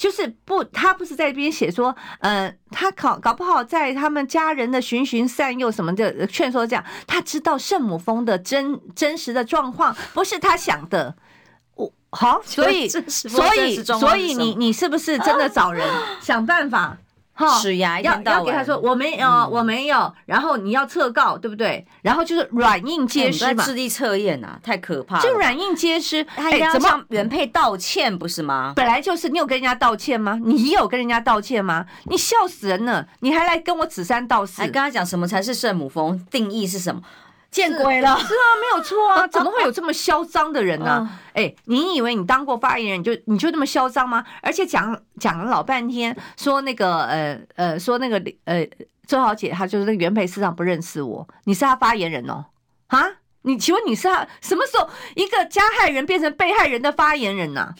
[0.00, 11.14] 就是不，他不是在这边写说，呃，他搞搞不好在他们家人的循循善诱什么的劝说这样，他知道圣母峰的真真实的状况不是他想的，
[11.74, 15.86] 我好，所以 所以所以你你是不是真的找人
[16.22, 16.96] 想办法？
[17.40, 21.86] 哈，齿牙要要给他说我没有，我没有，然后你要测告，对不对？
[22.02, 25.22] 然后就是软硬皆施嘛，智力测验啊，太可怕了。
[25.22, 28.74] 就软硬皆施，哎，怎么向原配道歉不是吗？
[28.76, 30.38] 本来就是，你有跟人家道歉吗？
[30.44, 31.86] 你有跟人家道歉吗？
[32.04, 36.22] 你笑死人了，你还来跟我指三道四，还跟他讲什么才是圣母风？
[36.30, 37.00] 定义是什么？
[37.50, 38.16] 见鬼了！
[38.18, 41.08] 是，啊，没有错啊， 怎么会有这么嚣张的人呢？
[41.34, 44.24] 哎、欸，你以为你当过发言人你就你就那么嚣张吗？
[44.40, 48.64] 而且讲讲了老半天，说那个呃呃，说那个呃
[49.06, 52.44] 周小姐，她就是那个原配，市长不认识我，你是她发言人哦？
[52.86, 53.04] 啊？
[53.42, 57.74] 你请问你是她什么时候一个加害人变成被害人的发言人呢、啊？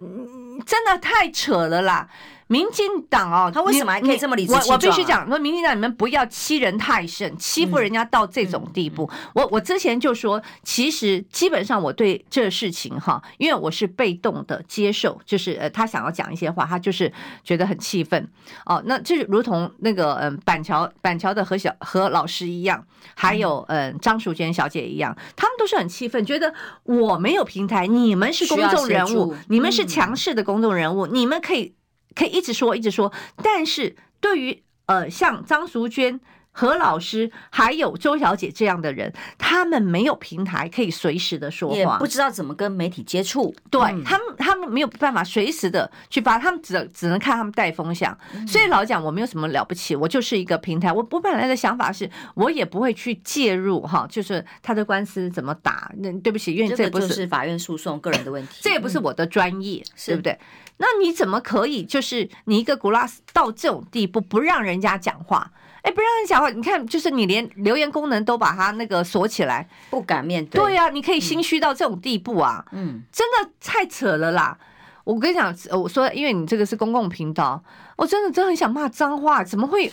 [0.00, 2.08] 嗯，真的太扯了啦！
[2.52, 4.66] 民进党哦，他为什么还可以这么理直气壮、啊？
[4.68, 9.10] 我我必须讲，说民进党你们不要欺人太甚，欺负人家到这种地步。
[9.34, 17.10] 我我之前就说，其实基本上我对这事情哈，因为我是被动的接受，就是呃，他想要讲一些话，他就是
[17.42, 18.28] 觉得很气愤
[18.66, 18.82] 哦。
[18.84, 22.84] 那就是如同那个嗯板桥板桥的何小何老师一样，
[23.14, 31.74] 还有嗯张淑娟小姐一样，他们都是很气愤，觉得我没有平台，你们是公众人物，你们是强势的公众人物，你们可以。
[32.14, 36.20] 可以一直说，一直说，但是对于呃像张淑娟、
[36.52, 43.54] 何老师还有周小姐这样的人，他们没有平台可以随时的说话，也不知道怎么跟媒体接触。
[43.70, 48.16] 对、嗯、他们，他们没有办法随时的去发，他们只只能看他们带风向。
[48.34, 50.92] 嗯、所以老讲我没有什么了不起，我就是一个平台。
[50.92, 55.90] 我我本来的想法是，我也不会去介入哈，就是他的官司怎么打。
[55.96, 60.38] 那对不起，因为这不是，法院诉讼个人的问题，这也不是我的专业，嗯、对不对？
[60.76, 65.50] 那你怎么可以就是你一个 Glass 到这种地步不让人家讲话？
[65.82, 70.60] 哎，不让人讲话，你看，就是你连留言功能都把它那个锁起来，不敢面对。
[70.60, 72.64] 对呀、啊，你可以心虚到这种地步啊！
[72.72, 74.56] 嗯，真的太扯了啦！
[75.04, 77.60] 我跟你讲，我说，因为你这个是公共频道，
[77.96, 79.92] 我真的真的很想骂脏话，怎么会？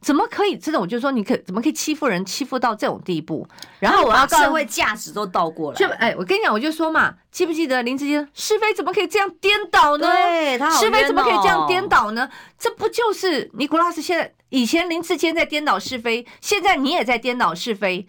[0.00, 0.56] 怎么可以？
[0.56, 3.46] 这种，我就说你可怎么可以欺负人，欺负到这种地步？
[3.78, 5.78] 然后我要社会价值都倒过来。
[5.78, 10.06] 就哎，我跟你讲，我就说嘛，记不记得林志坚是非怎么可以这样颠倒呢？
[10.08, 12.28] 对，他是非怎么可以这样颠倒呢？
[12.58, 18.06] 这不就是尼古拉斯现在以前林志坚在颠倒是非，现在你也在颠倒是非。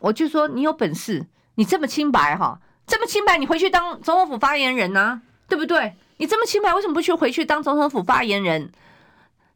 [0.00, 5.94] 我就说你有本事，你这么清白哈，这么清白，你回去当总统府发言人呢、对不对？
[6.18, 8.70] 你这么清白，为什么不去回去当总统府发言人？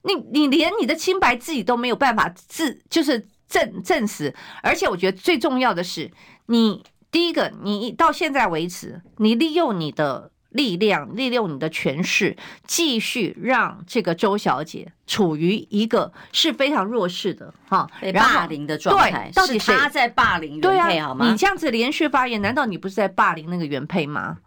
[0.03, 6.11] 你你连你的清白自己都没有办法自就是证证实，而且我觉得最重要的是，
[6.47, 19.31] 你第一个，你到现在为止，你利用你的力量，利用你的权势，继续让这个周小姐处于一个是非常弱势的哈，被霸凌的状态。
[19.35, 21.31] 到底他在霸凌原配好吗？
[21.31, 24.39] 你这样子连续发言，难道你不是在霸凌那个原配吗？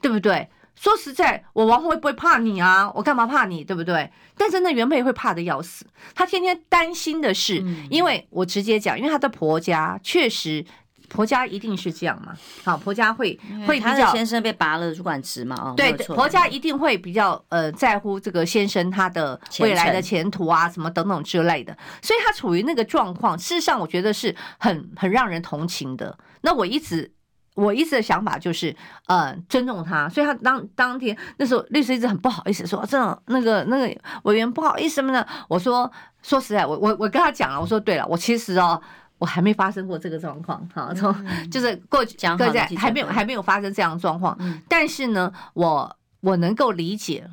[0.00, 0.48] 对不对？
[0.74, 2.92] 说实在，我王会不会怕你啊？
[2.94, 4.10] 我干嘛怕你，对不对？
[4.36, 10.62] 但是那原配会怕的要死，她天天担心的是，因为我直接讲，因为她的婆家确实，
[11.08, 12.34] 婆家一定是这样嘛。
[12.64, 15.56] 好，婆家会会比较先生被拔了主管职嘛？
[15.56, 26.16] 哦，对，婆家一定会比较呃在乎这个先生他的未来的前途啊，什么等等之类的，所以他处于那个状况，事实上我觉得是很很让人同情的。
[26.42, 27.12] 那我一直。
[27.56, 35.26] 我一直的想法就是，呃，尊重他，所以他当当天那时候律师一直很不好意思说，这种那个那个委员不好意思什么的。
[35.48, 35.90] 我说
[36.20, 38.78] 说实在，我我我跟他讲了，我说对了，我其实哦，
[39.18, 41.14] 我还没发生过这个状况，哈，从
[41.50, 47.28] 就是过去讲过在还没有还没有发生这样的状况，但是呢，我我能够理解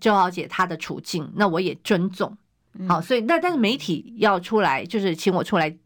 [0.00, 2.36] 周小姐她的处境，那我也尊重，
[2.88, 5.76] 好，所以那但是媒体要出来，就是请我出来。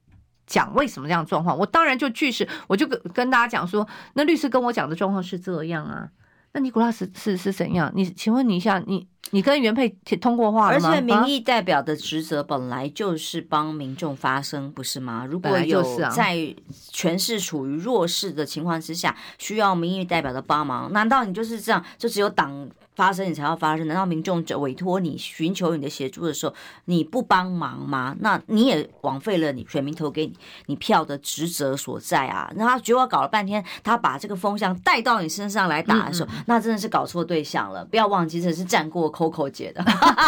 [0.49, 6.09] 讲为什么这样状况，我当然就据实，我就跟跟大家讲说，那律师跟我讲的状况是这样啊。
[6.53, 7.91] 那尼古拉斯是是怎样？
[7.97, 9.89] 你请问你一下，你你跟原配
[10.21, 10.89] 通过话了吗？
[10.91, 15.27] 而且民意代表的职责本来就是帮民众发声，不是吗？
[15.29, 16.55] 如果有在
[16.91, 21.85] 权势处于弱势的情况之下，需要民意代表的帮忙，难道你就是这样？
[21.99, 22.69] 就只有党？
[22.97, 26.55] 发声你才要发声，难道民众委托你寻求你的协助的时候，
[26.87, 28.17] 你不帮忙吗？
[28.21, 30.33] 那你也枉费了你选民投给你
[30.65, 32.51] 你票的职责所在啊！
[32.57, 37.85] 那他觉得我搞了半天，他把这个风向带到你身上来打的时候，嗯嗯那真的是搞错对象了。
[37.85, 39.83] 不要忘记这是战过 Coco 姐的，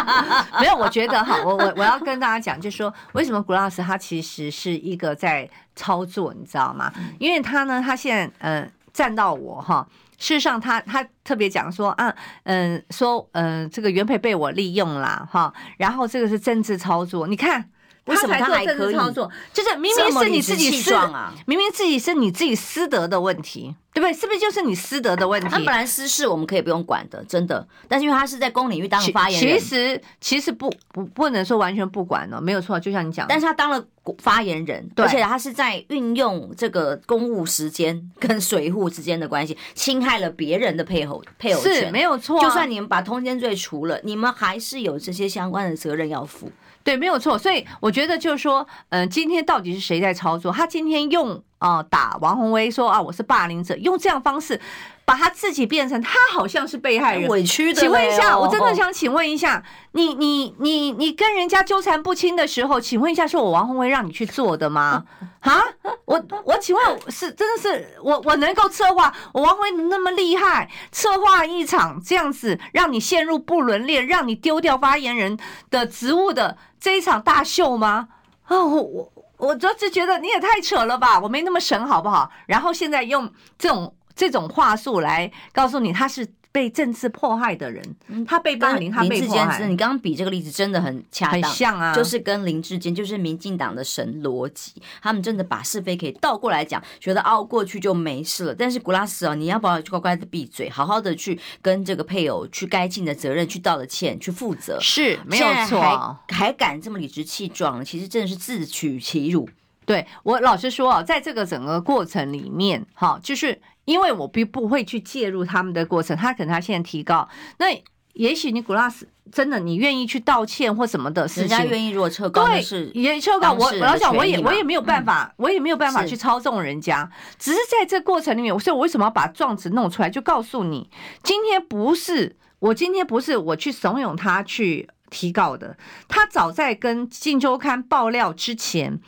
[0.58, 0.74] 没有？
[0.74, 6.90] 我觉得哈，我我我要跟大家讲，就是说为什么 Glass 他其实是一个在操作，你知道吗？
[7.18, 9.86] 因为他呢，他现在嗯、呃、站到我哈。
[10.16, 12.12] 事实上他，他他特别讲说啊，
[12.42, 17.28] 嗯，说嗯，这个原配被我利用了哈，然后这个是政治操作。
[17.28, 17.70] 你看
[18.08, 19.30] 为什么他还可以操作？
[19.52, 24.12] 就是明明是你自己私啊，明明自己是你自己私德的问题，对不对？
[24.12, 25.48] 是不是就是你私德的问题？
[25.48, 27.66] 他本来私事我们可以不用管的，真的。
[27.86, 32.80] 但是因为他是在公领域当发言人，其实其实不不不能说完全不管了，没有错。
[32.80, 33.84] 就像你讲，但是他当了
[34.18, 42.40] 发言人，而且他是在运用这个公务时间跟随扈之间的关系，侵害了别人的配偶配偶权，没有错。
[42.40, 46.50] 就算你们把通奸罪除了，你们还是有这些相关的责任要负。
[46.88, 47.36] 对，没有错。
[47.36, 50.50] 所以我觉得就是说，嗯、今天到底是谁在操作？
[50.50, 54.60] 他今天用、呃、打王宏威说啊，我是霸凌者，用这样方式
[55.04, 57.80] 把他自己变成他好像是被害人，委屈的。
[57.80, 65.04] 请问一下，我真的想请问一下，你你你你跟人家纠缠不清的时候，请问一下，是我王宏威让你去做的吗？
[65.40, 65.62] 啊，
[66.04, 75.38] 我我请问是真的是我我能够策划，我王鸿威那么厉害，策划一场这样子让你陷入不伦恋，让你丢掉发言人
[75.70, 76.56] 的职务的。
[76.80, 78.08] 这一场大秀吗？
[78.44, 81.18] 啊、哦，我我我就是觉得你也太扯了吧！
[81.18, 82.30] 我没那么神，好不好？
[82.46, 86.28] 然后现在用这种这种话术来告诉你，他是。
[86.58, 87.84] 被政治迫害的人，
[88.26, 89.64] 他被霸凌，他被迫害。
[89.68, 98.52] 你刚刚比这个例子真的很恰当，很像啊，就是跟林志坚，就是民进党的神逻辑，他们真的把是非可以倒过来讲，觉得哦过去就没事了。
[98.52, 105.80] 但是古拉斯啊，你要不要乖乖的闭嘴，好好的去跟这个配偶去该尽的责任去道了歉，去负责，是没有错。
[106.26, 109.48] 还还敢这么理直气壮，其实真的是自取其辱。
[109.86, 113.60] 对，我老实说啊，在这个整个过程里面，哈，就是。
[113.88, 117.26] 因为我并不会去介入他们的过程，他可能他现在提高，
[117.56, 117.66] 那
[118.12, 122.62] 也许你古拉斯真的你愿意去道歉或什么的事情，人家愿意如果撤告，对，
[122.92, 130.90] 也撤告，我我要讲，我也我也没有办法，我也没有办法去操纵人家，只是在这过程里面，所以我为什么要把状子弄出来，就告诉你，
[131.22, 135.78] 今天不是我今天不是我去怂恿他去提告的，
[136.08, 139.00] 他早在跟《镜周刊》爆料之前，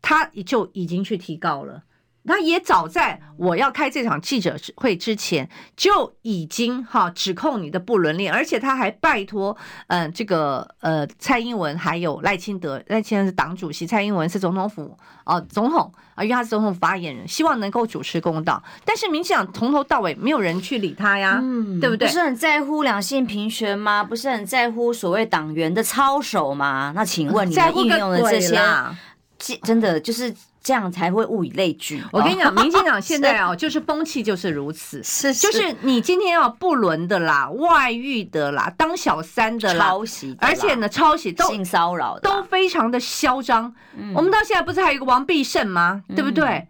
[0.00, 1.82] 他就已经去提告了。
[2.24, 9.56] 他也早在我要开这场记者会之前就已经哈指控你的不伦恋，而且他还拜托
[9.88, 18.62] 嗯这个呃蔡英文还有赖清德，赖清德是党主席，蔡英文是总统府哦总统啊，因为他是总统发言人，希望能够主持公道。
[18.84, 22.06] 但是民进党从头到尾没有人去理他呀，嗯，对不对？
[22.06, 24.04] 不是很在乎两性平权吗？
[24.04, 26.92] 不是很在乎所谓党员的操守吗？
[26.94, 30.32] 那请问你们运用的这些，真的就是。
[30.62, 32.02] 这样才会物以类聚。
[32.12, 43.74] 我跟你讲，民进党现在哦， 就是风气就是如此，是，就是你今天要不伦的啦，外遇的啦，当小三的啦，抄袭，而且呢，抄袭都性骚扰都非常的嚣张。
[44.14, 46.02] 我们到现在不是还有一个王必胜吗？
[46.14, 46.66] 对不对？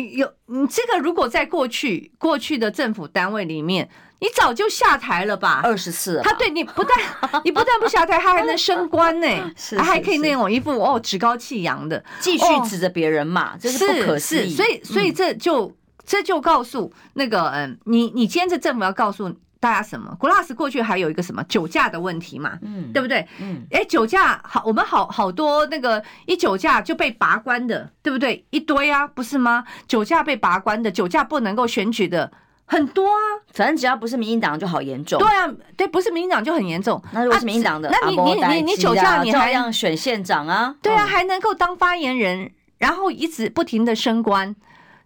[0.00, 3.88] 有你这个，如果在过去过去的政府单位里面。
[4.22, 5.62] 你早就下台了吧？
[5.64, 6.96] 二十四，他对你不但
[7.42, 9.26] 你不但不下台，他还能升官呢，
[9.76, 14.54] 他还可以那种一副哦趾高气扬的，继续指着别人骂，这是不可思议。
[14.54, 15.76] 所以所以这就
[16.06, 23.24] 这就告诉那个嗯，你你今天这政府要告诉大家什么？Glass 过去还有一个什么酒驾的问题嘛，嗯，对不对？
[23.38, 28.44] 嗯，哎，酒驾好，我们好好多那个一酒驾就被拔官的，对不对？
[28.50, 29.64] 一堆啊，不是吗？
[29.86, 32.32] 酒驾被拔官的，酒驾不能够选举的。
[32.64, 35.20] 很多啊，反正只要不是民进党就好严重。
[35.20, 37.00] 对啊，对，不是民进党就很严重。
[37.12, 40.74] 那如果是民进党的，那你你你你酒驾，你还要选县长啊？
[40.82, 44.56] 对啊，还能够当发言人，然后一直不停的升官，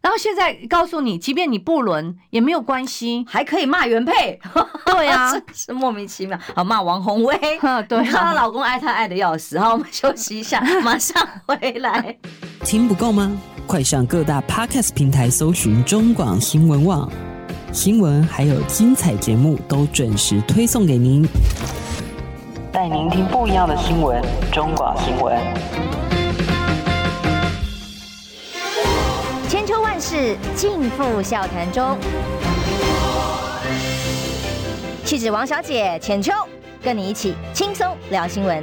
[0.07, 4.38] 然后现在告诉你，即便你不伦也没有关系，还可以骂原配。
[4.86, 6.38] 对啊，是莫名其妙。
[6.54, 7.36] 好骂王宏威，
[7.88, 9.59] 对，她老公爱她爱的要死。
[9.59, 12.16] 好，我们休息一下， 马上回来。
[12.61, 13.36] 听不够吗？
[13.66, 17.11] 快上各大 Podcast 平台搜寻中广新闻网。
[17.72, 21.26] 新闻还有精彩节目都准时推送给您，
[22.70, 24.22] 带您听不一样的新闻。
[24.52, 25.36] 中广新闻，
[30.09, 31.98] 是尽付笑谈中。
[35.04, 36.32] 气质王小姐浅秋，
[36.80, 38.62] 跟你一起轻松聊新闻。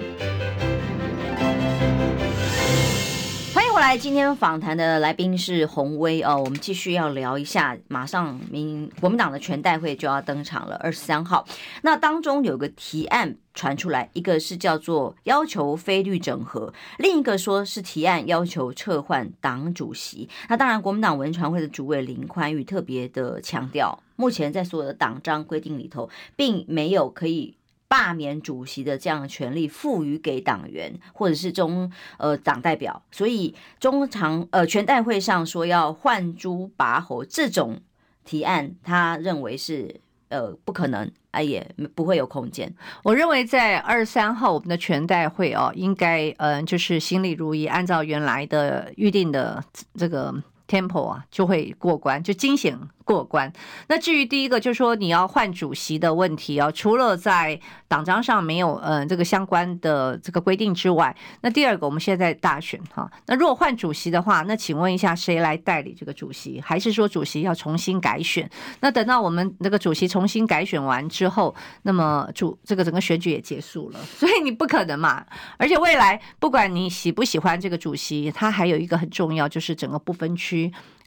[3.74, 7.76] 后来，今天访谈的来宾是鸿威哦，我们继续要聊一下。
[7.88, 11.43] 马上民国民党的全代会就要登场了，二十三号。
[11.82, 20.30] 那当中有个提案传出来，一个是叫做要求非绿整合，另一个说是提案要求撤换党主席。
[20.47, 27.55] 那当然，国民党文传会的主委林宽裕特别的强调，目前在所有的党章规定里头，并没有可以。
[27.93, 37.79] 罢免主席的这样的权利赋予给党员或者是中呃党代表，所以中常呃全代会上说要换猪拔猴这种
[38.25, 41.63] 提案，他认为是呃不可能啊，也
[41.93, 42.73] 不会有空间。
[43.03, 49.63] 我认为在二十三号我们的全代会哦，应该嗯、就是心里如意，按照原来的预定的
[49.93, 50.33] 这个
[50.68, 52.78] temple 啊，就会过关，就惊险。
[53.05, 53.51] 过关。
[53.89, 57.59] 那至于第一个，就是说你要换主席的问题啊，除了在
[57.89, 66.61] 党章上没有嗯这个相关的这个规定之外，那第二个，我们现在大选哈，那如果换主席的话，那请问一下谁来代理这个主席？
[66.61, 68.49] 还是说主席要重新改选？
[68.80, 75.26] 那等到我们那个主席重新改选完之后，那么主这个整个选举也结束了，所以你不可能嘛。
[75.57, 80.53] 而且未来不管你喜不喜欢这个主席，他还有一个很重要，就是整个不分区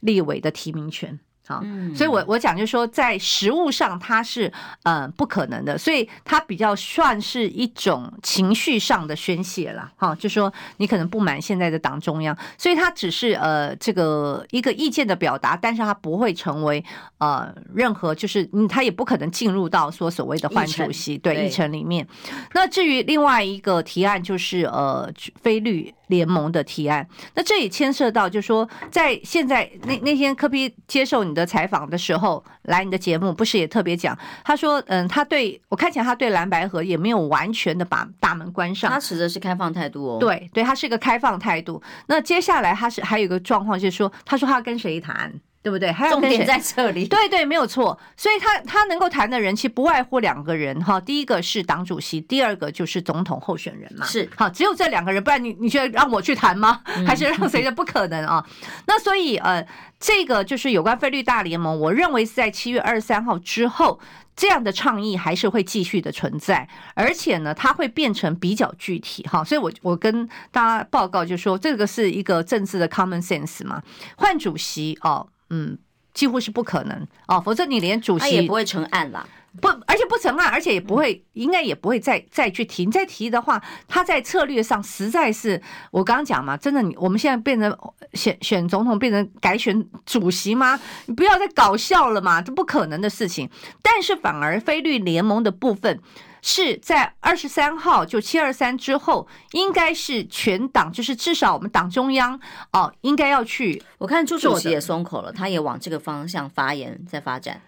[0.01, 1.19] 立委的提名权。
[1.47, 1.63] 好，
[1.95, 4.51] 所以我我讲就是说，在实务上它是
[4.83, 16.83] 呃不可能的，所以它比较算是一种情绪上的宣泄了，哈，就说你可能不满现在的党中央，所以它只是呃这个一个意见的表达，但是它不会成为
[17.19, 22.05] 呃任何就是嗯，它也不可能进入到说所谓的换主席对议程里面。
[22.53, 25.09] 那至于另外一个提案就是呃
[25.41, 34.17] 非绿联盟的提案，那这也牵涉到就是说在现在那那天科比接受你的采访的时候，来你的节目，不是也特别讲？
[34.43, 40.17] 他说，嗯，他对我看起来，他对蓝白河也没有完全的把大门关上，他持的是开放态度哦。
[40.19, 41.81] 对，对他是一个开放态度。
[42.07, 45.33] 那接下来他是还有一个状况，就是说，他说他要跟谁谈？
[45.61, 45.91] 对不对？
[45.91, 47.05] 还有重点在这里。
[47.09, 47.99] 对对，没有错。
[48.15, 50.99] 所以他他能够谈的人，其实不外乎两个人哈。
[51.01, 54.05] 第一个是党主席，第二个就是总统候选人嘛。
[54.05, 56.81] 是好，只有这两个人，不然你你觉得让我去谈吗？
[57.05, 57.71] 还是让谁的？
[57.71, 58.45] 不可能啊。
[58.87, 59.67] 那所以呃，
[59.99, 63.99] 这个就是有关菲律大联盟，我认为是在七月二十三号之后，
[64.37, 69.43] 这样的倡议还是会继续的存在，而且呢，它会变成比较具体哈。
[69.43, 73.83] 所以我我跟大家报告就是说，这个是一个政治的 common sense 嘛，
[74.15, 75.27] 换主席哦。
[75.49, 75.77] 嗯，
[76.13, 79.27] 几乎是不可能哦，否则你连主席也不会成案了，
[79.61, 82.85] 不，而且不成案，而且也不会，应该也不会再再去提。
[82.85, 87.75] 你再提的话，他在策略上实在是，我刚刚讲嘛，真的，你我们现在变成
[88.13, 90.79] 选选总统，变成改选主席吗？
[91.05, 93.49] 你不要再搞笑了嘛，这不可能的事情。
[93.81, 95.99] 但是反而菲律联盟的部分。
[96.47, 102.39] 是在二十三号，就七二三之后，应该是全党，就是至少我们党中央
[102.71, 103.83] 哦，应该要去。
[103.97, 107.61] 我看朱主席也松口了，他也往这个方向发言，在发展。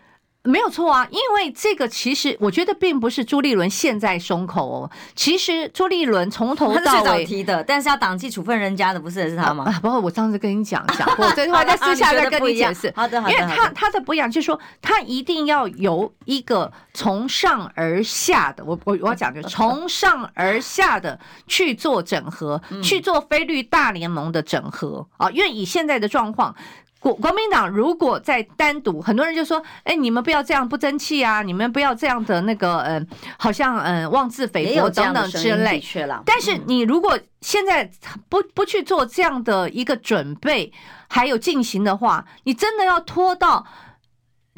[0.44, 9.66] 没有错啊，因为这个其实我觉得并不是朱立伦现在松口哦，其实朱立伦从头到尾提的，但是要党纪处分人家的不是是他吗？
[9.66, 12.92] 啊，包括我上次跟你讲讲过，这句话在 私下再跟你解释。
[12.96, 26.56] 好的，好的，因为他他的不一样，就是说他一定要由一个从上而下的，我我我要讲就是从上而下的去做整合，去做菲律大联盟的整合啊，因为以现在的状况。
[27.00, 31.42] 国国民党如果再单独，很多人就说：“哎，你们不要这样不争气啊！
[31.42, 35.82] 你们不要这样的那个，嗯，好像嗯妄自菲薄等等之类。”
[36.26, 37.90] 但是你如果现在
[38.28, 40.72] 不不去做这样的一个准备，
[41.08, 43.66] 还有进行的话，你真的要拖到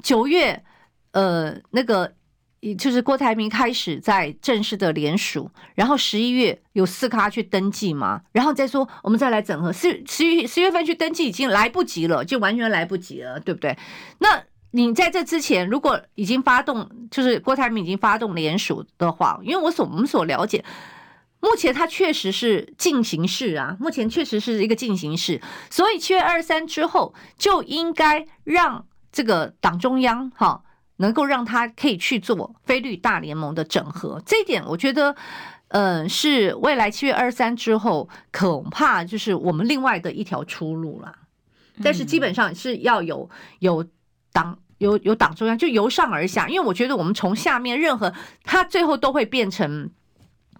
[0.01, 0.63] 九月，
[1.11, 2.13] 呃，那个。
[2.77, 13.75] 就是郭台铭开始在正式的联署，然后十一月有四咖去登记嘛，然后再说我们再来整合，十十一十月份去登记已经来不及了，就完全来不及了，对不对？
[14.19, 20.63] 那你在这之前，如果已经发动，就是郭台铭已经发动联署的话，因为我所我们所了解，
[21.39, 25.41] 目前它确实是进行式啊，目前确实是一个进行式，
[25.71, 30.61] 所以七月二十三之后就应该让这个党中央哈。
[31.01, 35.15] 能够让他可以去做菲律大联盟的整合，这一点我觉得，
[35.69, 41.15] 嗯、呃，是未来七月二十三之后，恐怕就是我们另外的一条出路了。
[41.83, 43.27] 但是基本上是要有
[43.59, 43.83] 有
[44.31, 49.89] 党有有党中央，就由上而下，因为我觉得我们从下面任何，它最后都会变成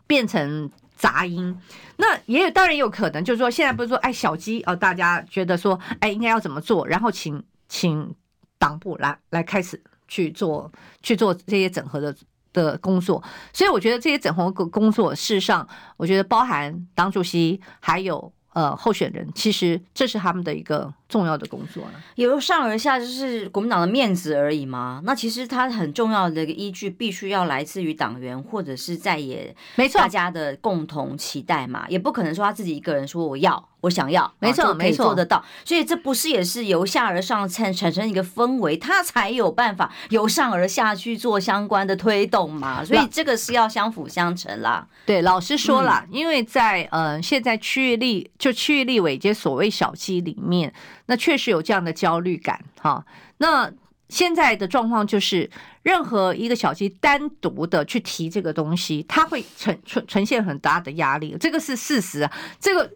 [0.07, 1.55] 变成杂音。
[1.97, 8.15] 那也有当然也有可能，就是说现在不是说哎小鸡哦，大家觉得说哎应该要怎么做，然后请请
[8.57, 9.83] 党部来来开始。
[10.11, 10.69] 去做
[11.01, 12.13] 去做这些整合的
[12.51, 22.01] 的工作，所以我觉得这些整合工工作，事实上，我觉得包含党主席还有呃候选人，其实这是他们的一个重要的工作呢。
[22.15, 24.99] 由上而下就是国民党的面子而已嘛？
[25.03, 33.67] 那其实它很重要的一个依据，必须要来自于党员或者是在野，没错，大家的共同期待嘛，也不可能说他自己一个人说我要。
[33.81, 35.43] 我想要，没错，没错，做得到。
[35.65, 42.85] 所以这不是也是由下而上产产生一个氛围，他才有办法由上而下去做相关的推动嘛。
[42.85, 44.87] 所以这个是要相辅相成啦。
[45.03, 50.71] 对，老实说了，因为在呃现在区域立就区域立委这些所谓小鸡里面，
[51.11, 53.05] 那确实有这样的焦虑感哈。
[53.39, 53.69] 那
[54.07, 55.51] 现在的状况就是，
[55.83, 62.29] 任何一个小鸡单独的去提这个东西，它会呈呈呈现很大的压力，这个是事实，
[62.61, 62.89] 这个。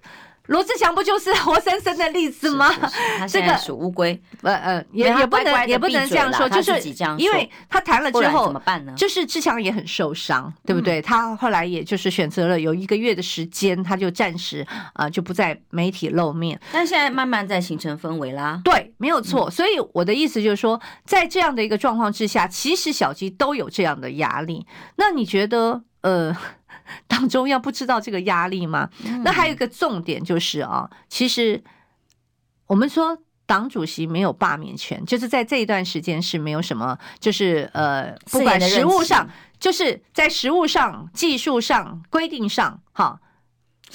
[0.47, 2.71] 罗志祥不就是活生生的例子吗？
[3.27, 6.71] 这个属乌龟，呃呃，也也不能也不能这样说，就是
[7.17, 8.93] 因为他谈了之后，怎么办呢？
[8.95, 11.01] 就是志强也很受伤，对不对？
[11.01, 16.59] 他后来也就是选择了有一个月的时间，他就暂时啊就不在媒体露面。
[16.71, 18.61] 但现在慢慢在形成氛围啦。
[18.63, 19.49] 对，没有错。
[19.49, 24.65] 所以我的意思就是说，在这样的一个状况之下，其实小鸡都有这样的压力。
[24.97, 26.35] 那你觉得，呃？
[27.07, 28.89] 党中央不知道这个压力吗？
[29.23, 31.63] 那还有一个重点就是啊，其实
[32.67, 39.29] 我们说党主席没有罢免权，就是在这一段时间是没有什么，就是呃，不管实务上，
[39.59, 43.19] 就是在实务上、技术上、规定上，哈，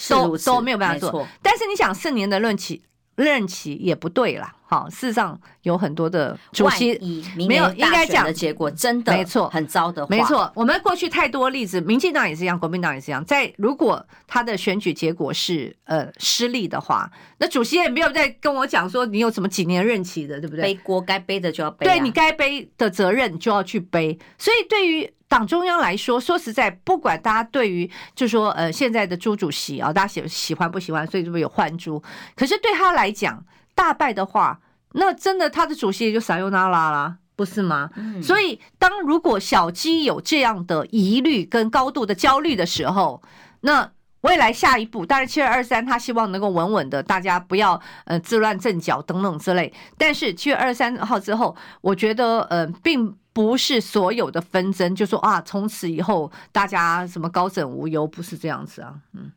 [0.08, 1.26] 都都没有办法做。
[1.42, 2.82] 但是你想，四年的任期，
[3.16, 4.54] 任期也不对啦。
[4.70, 6.96] 好，事实上有很多的主席
[7.34, 10.06] 没有应该讲的结果，真的没错，很糟的。
[10.08, 13.24] 没错，我们过去太多例子，民进党也是一样，国民党也是一样。
[13.24, 20.62] 在如果他的选举结果是呃失利的话，那主席也没有在跟我讲说你有什么几年任期的，对不对？
[20.62, 24.16] 背锅该背的就要背，对你该背的责任就要去背。
[24.38, 32.00] 所以对于党中央来说，说实在，不管大家对于就说呃现在的朱主席啊，大家喜喜欢不喜欢，所以这不有换朱？
[32.36, 33.44] 可是对他来讲。
[33.80, 34.60] 大败的话，
[34.92, 37.88] 那真的他的主席也就撒尤那拉啦，不是吗？
[37.96, 38.22] 嗯。
[38.22, 43.22] 所以，当如果小鸡有这样的疑虑跟高度的焦虑的时候，
[43.62, 49.72] 那未来下一步，当然七月二十三他希望能够稳稳的，大家不要呃自乱阵脚等等之类。
[49.96, 59.32] 但是七月二十三号之后，我觉得呃，并不是所有的纷争就说啊，从此以后大家什么高枕无忧，不是这样子啊，嗯。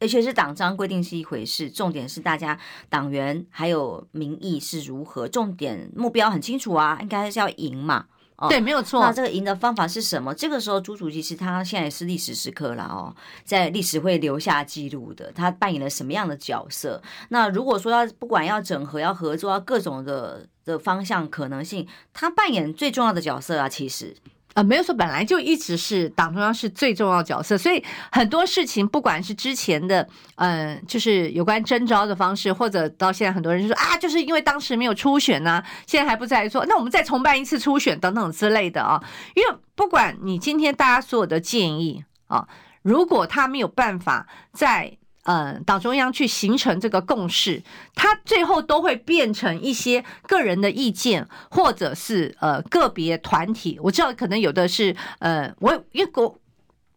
[0.00, 8.06] 而且是党章规定是一回事，重点是大家党员还有民意是如何，重点目标很清楚啊，应该是要赢嘛。
[8.36, 9.02] 哦，对，没有错。
[9.02, 10.34] 那这个赢的方法是什么？
[10.34, 17.02] 这个时候朱主席是他现在是历史时刻了哦，在历史会留下记录的，他扮演了什么样的角色？
[17.28, 24.16] 那如果说要不管要整合、要合作、要各种的的方向可能性，他扮演最重要的角色啊，其实。
[24.54, 39.00] 呃，没有说本来就一直是党中央是最重要角色，所以很多事情，不管是之前的，嗯、就是有关征召的方式，或者到现在很多人就说啊，就是因为当时没有初选呢、啊，现在还不在说，那我们再重办一次初选等等之类的啊，
[39.34, 42.48] 因为不管你今天大家所有的建议啊，
[42.82, 44.96] 如果他没有办法在。
[45.24, 47.62] 呃，党中央去形成这个共识，
[47.94, 53.78] 他最后都会变成一些个人的意见，或者是呃个别团体。
[53.82, 56.38] 我知道可能有的是呃，我因为国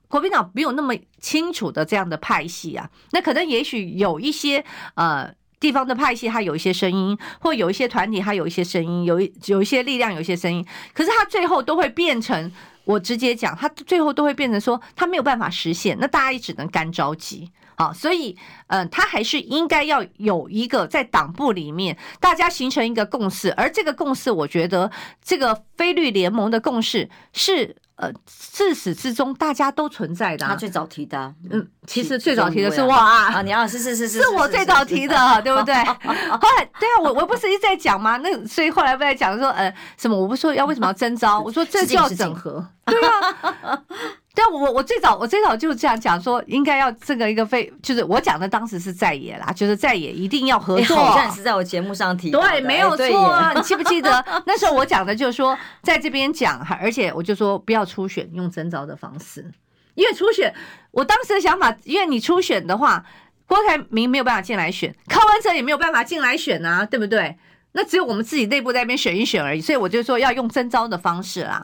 [0.07, 4.63] 国民党没有那么清楚的这样的派系啊，那可能也许有一些
[4.95, 12.51] 呃地方的派系，它有一些声音，或有一些团体，它有一些声音，有一有一些力量，有一些声音，可是他最后都会变成，
[12.85, 17.51] 我直接讲，他最后都会变成说他没有办法实现，那大家也只能干着急。
[17.77, 24.91] 好，所以，嗯，他还是应该要有一个在党部里面，大家形成一个共识，而这个共识，我觉得
[25.23, 27.75] 这个非绿联盟的共识是。
[27.95, 30.43] 呃，自始至终大家都存在的。
[30.47, 33.31] 他最早提的，嗯，其实最早提的是我啊。
[33.31, 35.75] 啊，你要是是是是，是 我最早提的，对不对？
[35.85, 38.17] 后来，对啊，我我不是一直在讲吗？
[38.17, 40.19] 那所以后来不在讲说，呃，什么？
[40.19, 41.39] 我不说要为什么要征招？
[41.39, 43.79] 我说这就要整合，对啊。
[44.35, 50.97] 但我我最早我最早就是这样讲说，应该要这个一个非，就是我讲的当时是在野啦，就是在野一定要合作。
[50.97, 53.53] 好像是在我节目上提，对，没有错。
[53.53, 59.51] 你记不记得那时候我讲的就是说，在这边讲，而且我就说不要初选，用征召的方式，
[59.93, 60.51] 因为初选，
[60.89, 63.05] 我当时的想法，因为你初选的话，
[63.45, 67.37] 郭台铭没有办法进来选，柯文哲也没有办法进来选啊，对不对？
[67.73, 71.63] 那只有我们自己内部在那边选一选而已，所以我就说要用征召的方式啦。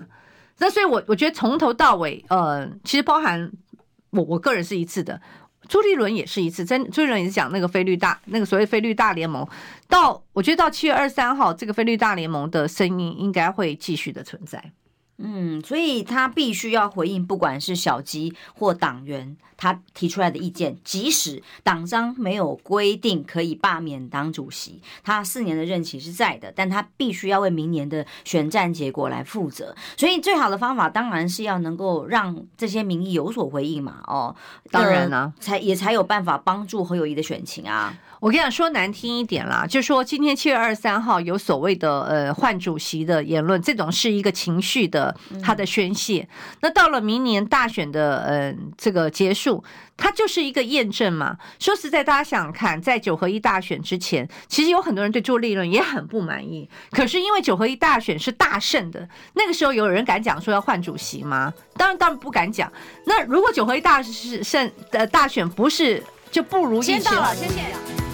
[0.60, 3.51] 那所以我，我觉得从头到尾，呃，其实包含
[4.12, 5.20] 我我个人是一次的，
[5.68, 6.66] 朱立伦也是一次。
[6.66, 9.47] 真朱立伦也是讲那个飞率大，那个所谓飞率大联盟，
[9.88, 14.64] 到我觉得到七月二十三号，这个飞率大联盟的声音应该会继续的存在。
[15.22, 29.76] 嗯，所以他必须要回应，不管是小鸡或党员他提出来的意见，即使党章没有规定可以罢免党主席，他四年的任期是在的，但他必须要为明年的选战结果来负责。
[29.97, 34.01] 所以最好的方法当然是要能够让这些民意有所回应嘛。
[34.07, 34.34] 哦，
[34.72, 37.93] 当然了，才也才有办法帮助侯友谊的选情啊。
[38.20, 46.28] 我跟你讲，说难听一点啦，就说今天七月二十三号有所谓的呃换主席的言论，这种是一个情绪的他的宣泄。
[46.61, 49.63] 那到了明年大选的呃这个结束，
[49.95, 51.38] 它就是一个验证嘛。
[51.59, 56.70] 说实在，大家想想看，在九合一大选之前，其实有很多人对朱立伦也很不满意。
[56.91, 61.53] 可是因为九合一大选是大胜的，那个时候有人敢讲说要换主席吗？
[61.78, 62.70] 当然，当然不敢讲。
[63.05, 68.09] 那如果九合一大是胜的大选不是就不如意，先到了，谢谢。